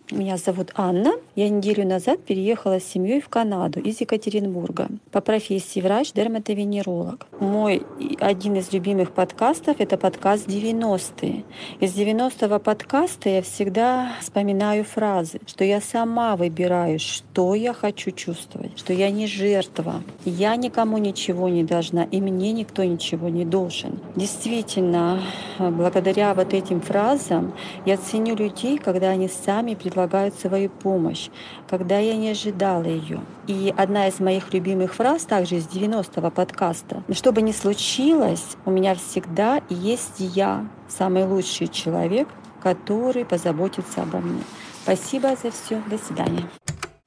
Меня 0.09 0.37
зовут 0.37 0.71
Анна. 0.75 1.15
Я 1.35 1.49
неделю 1.49 1.85
назад 1.85 2.23
переехала 2.23 2.79
с 2.79 2.85
семьей 2.85 3.19
в 3.19 3.27
Канаду 3.27 3.81
из 3.81 3.99
Екатеринбурга. 3.99 4.87
По 5.11 5.19
профессии 5.19 5.81
врач-дерматовенеролог. 5.81 7.27
Мой 7.41 7.83
один 8.21 8.55
из 8.55 8.71
любимых 8.71 9.11
подкастов— 9.11 9.75
это 9.79 9.97
подкаст 9.97 10.47
«90-е». 10.47 11.43
Из 11.81 11.93
90-го 11.93 12.57
подкаста 12.59 13.27
я 13.27 13.41
всегда 13.41 14.13
вспоминаю 14.21 14.85
фразы, 14.85 15.41
что 15.45 15.65
я 15.65 15.81
сама 15.81 16.37
выбираю, 16.37 16.99
что 16.99 17.53
я 17.53 17.73
хочу 17.73 18.11
чувствовать, 18.11 18.79
что 18.79 18.93
я 18.93 19.11
не 19.11 19.27
жертва, 19.27 20.03
я 20.23 20.55
никому 20.55 20.99
ничего 20.99 21.49
не 21.49 21.65
должна, 21.65 22.05
и 22.05 22.21
мне 22.21 22.53
никто 22.53 22.85
ничего 22.85 23.27
не 23.27 23.43
должен. 23.43 23.99
Действительно, 24.15 25.21
благодаря 25.59 26.33
вот 26.33 26.53
этим 26.53 26.79
фразам 26.79 27.53
я 27.85 27.97
ценю 27.97 28.37
людей, 28.37 28.77
когда 28.77 29.09
они 29.09 29.27
сами 29.27 29.75
предлагают 29.75 29.96
предлагают 29.97 30.35
свою 30.35 30.69
помощь, 30.69 31.29
когда 31.67 31.97
я 31.97 32.15
не 32.15 32.29
ожидала 32.29 32.83
ее. 32.83 33.19
И 33.47 33.73
одна 33.75 34.07
из 34.07 34.19
моих 34.19 34.53
любимых 34.53 34.93
фраз 34.93 35.23
также 35.23 35.55
из 35.55 35.65
90-го 35.65 36.29
подкаста. 36.29 37.03
Что 37.11 37.31
бы 37.31 37.41
ни 37.41 37.51
случилось, 37.51 38.45
у 38.65 38.69
меня 38.69 38.93
всегда 38.93 39.59
есть 39.69 40.19
я, 40.19 40.67
самый 40.87 41.25
лучший 41.25 41.67
человек, 41.67 42.27
который 42.61 43.25
позаботится 43.25 44.03
обо 44.03 44.19
мне. 44.19 44.43
Спасибо 44.83 45.29
за 45.29 45.49
все. 45.49 45.81
До 45.89 45.97
свидания. 45.97 46.47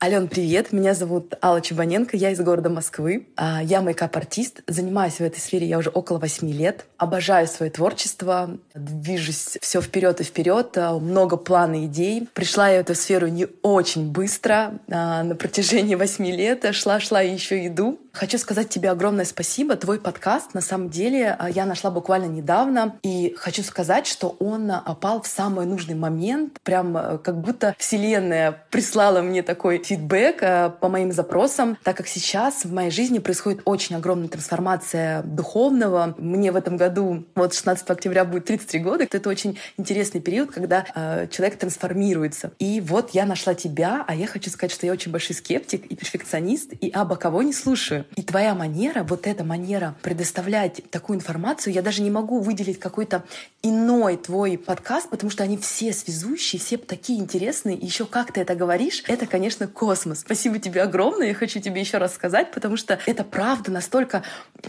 Ален, 0.02 0.28
привет! 0.28 0.72
Меня 0.72 0.94
зовут 0.94 1.34
Алла 1.42 1.60
Чебаненко, 1.60 2.16
я 2.16 2.30
из 2.30 2.40
города 2.40 2.70
Москвы. 2.70 3.26
А, 3.36 3.62
я 3.62 3.82
мейкап-артист, 3.82 4.62
занимаюсь 4.66 5.16
в 5.16 5.20
этой 5.20 5.40
сфере 5.40 5.66
я 5.66 5.76
уже 5.76 5.90
около 5.90 6.16
восьми 6.16 6.54
лет. 6.54 6.86
Обожаю 6.96 7.46
свое 7.46 7.70
творчество, 7.70 8.56
движусь 8.74 9.58
все 9.60 9.82
вперед 9.82 10.22
и 10.22 10.24
вперед, 10.24 10.72
а, 10.78 10.98
много 10.98 11.36
планов, 11.36 11.82
идей. 11.82 12.26
Пришла 12.32 12.70
я 12.70 12.78
в 12.78 12.80
эту 12.80 12.94
сферу 12.94 13.28
не 13.28 13.46
очень 13.60 14.10
быстро, 14.10 14.78
а, 14.90 15.22
на 15.22 15.34
протяжении 15.34 15.96
восьми 15.96 16.32
лет 16.32 16.64
шла-шла 16.74 17.22
и 17.22 17.34
еще 17.34 17.66
иду. 17.66 18.00
Хочу 18.12 18.38
сказать 18.38 18.68
тебе 18.68 18.90
огромное 18.90 19.24
спасибо. 19.24 19.76
Твой 19.76 20.00
подкаст, 20.00 20.52
на 20.52 20.60
самом 20.60 20.90
деле, 20.90 21.36
а, 21.38 21.48
я 21.48 21.64
нашла 21.64 21.90
буквально 21.90 22.26
недавно. 22.26 22.98
И 23.02 23.34
хочу 23.38 23.62
сказать, 23.62 24.06
что 24.06 24.36
он 24.40 24.70
опал 24.70 25.22
в 25.22 25.26
самый 25.26 25.64
нужный 25.64 25.94
момент. 25.94 26.58
Прям 26.62 26.96
а, 26.96 27.18
как 27.18 27.40
будто 27.40 27.74
Вселенная 27.78 28.64
прислала 28.70 29.22
мне 29.22 29.42
такой 29.42 29.82
фидбэк 29.82 30.42
а, 30.42 30.70
по 30.70 30.88
моим 30.88 31.12
запросам, 31.12 31.78
так 31.84 31.96
как 31.96 32.08
сейчас 32.08 32.64
в 32.64 32.72
моей 32.72 32.90
жизни 32.90 33.20
происходит 33.20 33.62
очень 33.64 33.94
огромная 33.94 34.28
трансформация 34.28 35.22
духовного. 35.22 36.14
Мне 36.18 36.50
в 36.50 36.56
этом 36.56 36.76
году, 36.76 37.24
вот 37.36 37.54
16 37.54 37.88
октября 37.88 38.24
будет 38.24 38.46
33 38.46 38.80
года. 38.80 39.06
Это 39.10 39.28
очень 39.28 39.58
интересный 39.76 40.20
период, 40.20 40.50
когда 40.50 40.84
человек 41.30 41.58
трансформируется. 41.58 42.52
И 42.58 42.80
вот 42.80 43.10
я 43.10 43.24
нашла 43.24 43.54
тебя, 43.54 44.04
а 44.06 44.14
я 44.14 44.26
хочу 44.26 44.50
сказать, 44.50 44.72
что 44.72 44.86
я 44.86 44.92
очень 44.92 45.12
большой 45.12 45.36
скептик 45.36 45.86
и 45.86 45.94
перфекционист, 45.94 46.72
и 46.80 46.90
абы 46.90 47.16
кого 47.16 47.42
не 47.42 47.52
слушаю. 47.52 47.99
И 48.16 48.22
твоя 48.22 48.54
манера, 48.54 49.02
вот 49.02 49.26
эта 49.26 49.44
манера 49.44 49.94
предоставлять 50.02 50.82
такую 50.90 51.18
информацию, 51.18 51.72
я 51.72 51.82
даже 51.82 52.02
не 52.02 52.10
могу 52.10 52.40
выделить 52.40 52.78
какой-то 52.78 53.24
иной 53.62 54.16
твой 54.16 54.56
подкаст, 54.56 55.10
потому 55.10 55.30
что 55.30 55.42
они 55.42 55.56
все 55.58 55.92
связующие, 55.92 56.60
все 56.60 56.76
такие 56.76 57.20
интересные. 57.20 57.76
И 57.76 57.84
еще 57.84 58.06
как 58.06 58.32
ты 58.32 58.40
это 58.40 58.54
говоришь, 58.54 59.02
это, 59.06 59.26
конечно, 59.26 59.66
космос. 59.66 60.20
Спасибо 60.20 60.58
тебе 60.58 60.82
огромное. 60.82 61.28
Я 61.28 61.34
хочу 61.34 61.60
тебе 61.60 61.80
еще 61.80 61.98
раз 61.98 62.14
сказать, 62.14 62.52
потому 62.52 62.76
что 62.76 62.98
это 63.06 63.24
правда 63.24 63.70
настолько 63.70 64.22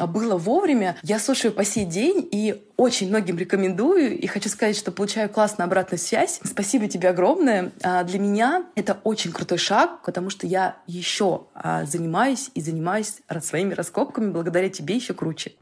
было 0.08 0.38
вовремя. 0.38 0.98
Я 1.04 1.20
слушаю 1.20 1.54
по 1.54 1.64
сей 1.64 1.86
день 1.86 2.28
и 2.32 2.64
очень 2.82 3.10
многим 3.10 3.38
рекомендую. 3.38 4.18
И 4.18 4.28
хочу 4.28 4.50
сказать, 4.50 4.76
что 4.76 4.92
получаю 4.92 5.30
классную 5.30 5.68
обратную 5.68 6.00
связь. 6.00 6.40
Спасибо 6.44 6.88
тебе 6.88 7.10
огромное. 7.10 7.72
А, 7.84 8.04
для 8.04 8.18
меня 8.20 8.66
это 8.76 8.98
очень 9.04 9.32
крутой 9.32 9.60
шаг, 9.60 10.02
потому 10.04 10.30
что 10.32 10.48
я 10.48 10.78
еще 10.88 11.44
а, 11.54 11.86
занимаюсь 11.86 12.50
и 12.56 12.62
занимаюсь 12.62 13.21
своими 13.40 13.74
раскопками. 13.74 14.32
Благодаря 14.32 14.68
тебе 14.68 14.96
еще 14.96 15.14
круче. 15.14 15.54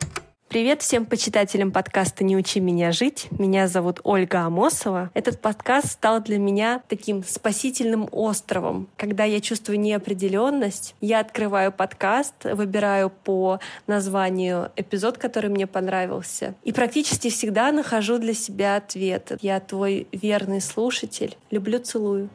Привет 0.49 0.81
всем 0.81 1.05
почитателям 1.05 1.71
подкаста 1.71 2.23
«Не 2.23 2.35
учи 2.35 2.59
меня 2.59 2.91
жить». 2.91 3.27
Меня 3.29 3.67
зовут 3.67 3.99
Ольга 4.03 4.39
Амосова. 4.47 5.11
Этот 5.13 5.39
подкаст 5.39 5.91
стал 5.91 6.23
для 6.23 6.39
меня 6.39 6.81
таким 6.87 7.23
спасительным 7.23 8.09
островом. 8.11 8.89
Когда 8.97 9.25
я 9.25 9.41
чувствую 9.41 9.79
неопределенность, 9.79 10.95
я 11.01 11.19
открываю 11.19 11.71
подкаст, 11.71 12.33
выбираю 12.45 13.11
по 13.11 13.59
названию 13.85 14.71
эпизод, 14.75 15.19
который 15.19 15.51
мне 15.51 15.67
понравился, 15.67 16.55
и 16.63 16.71
практически 16.71 17.29
всегда 17.29 17.71
нахожу 17.71 18.17
для 18.17 18.33
себя 18.33 18.77
ответ. 18.77 19.33
Я 19.41 19.59
твой 19.59 20.07
верный 20.11 20.61
слушатель. 20.61 21.37
Люблю, 21.51 21.77
целую. 21.77 22.29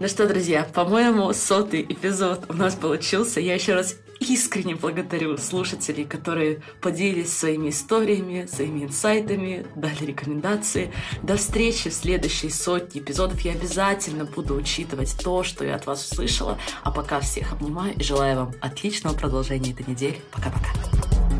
Ну 0.00 0.08
что, 0.08 0.26
друзья, 0.26 0.66
по-моему, 0.74 1.32
сотый 1.32 1.82
эпизод 1.82 2.46
у 2.48 2.54
нас 2.54 2.74
получился. 2.74 3.38
Я 3.38 3.54
еще 3.54 3.74
раз 3.74 3.94
искренне 4.22 4.74
благодарю 4.74 5.36
слушателей, 5.36 6.04
которые 6.04 6.62
поделились 6.80 7.36
своими 7.36 7.70
историями, 7.70 8.46
своими 8.46 8.84
инсайтами, 8.84 9.66
дали 9.76 10.04
рекомендации. 10.04 10.92
До 11.22 11.36
встречи 11.36 11.90
в 11.90 11.94
следующей 11.94 12.50
сотне 12.50 13.00
эпизодов. 13.00 13.40
Я 13.40 13.52
обязательно 13.52 14.24
буду 14.24 14.54
учитывать 14.54 15.16
то, 15.22 15.42
что 15.42 15.64
я 15.64 15.76
от 15.76 15.86
вас 15.86 16.10
услышала. 16.10 16.58
А 16.82 16.90
пока 16.90 17.20
всех 17.20 17.52
обнимаю 17.52 17.94
и 17.94 18.02
желаю 18.02 18.36
вам 18.36 18.54
отличного 18.60 19.14
продолжения 19.14 19.72
этой 19.72 19.86
недели. 19.86 20.20
Пока-пока. 20.30 21.31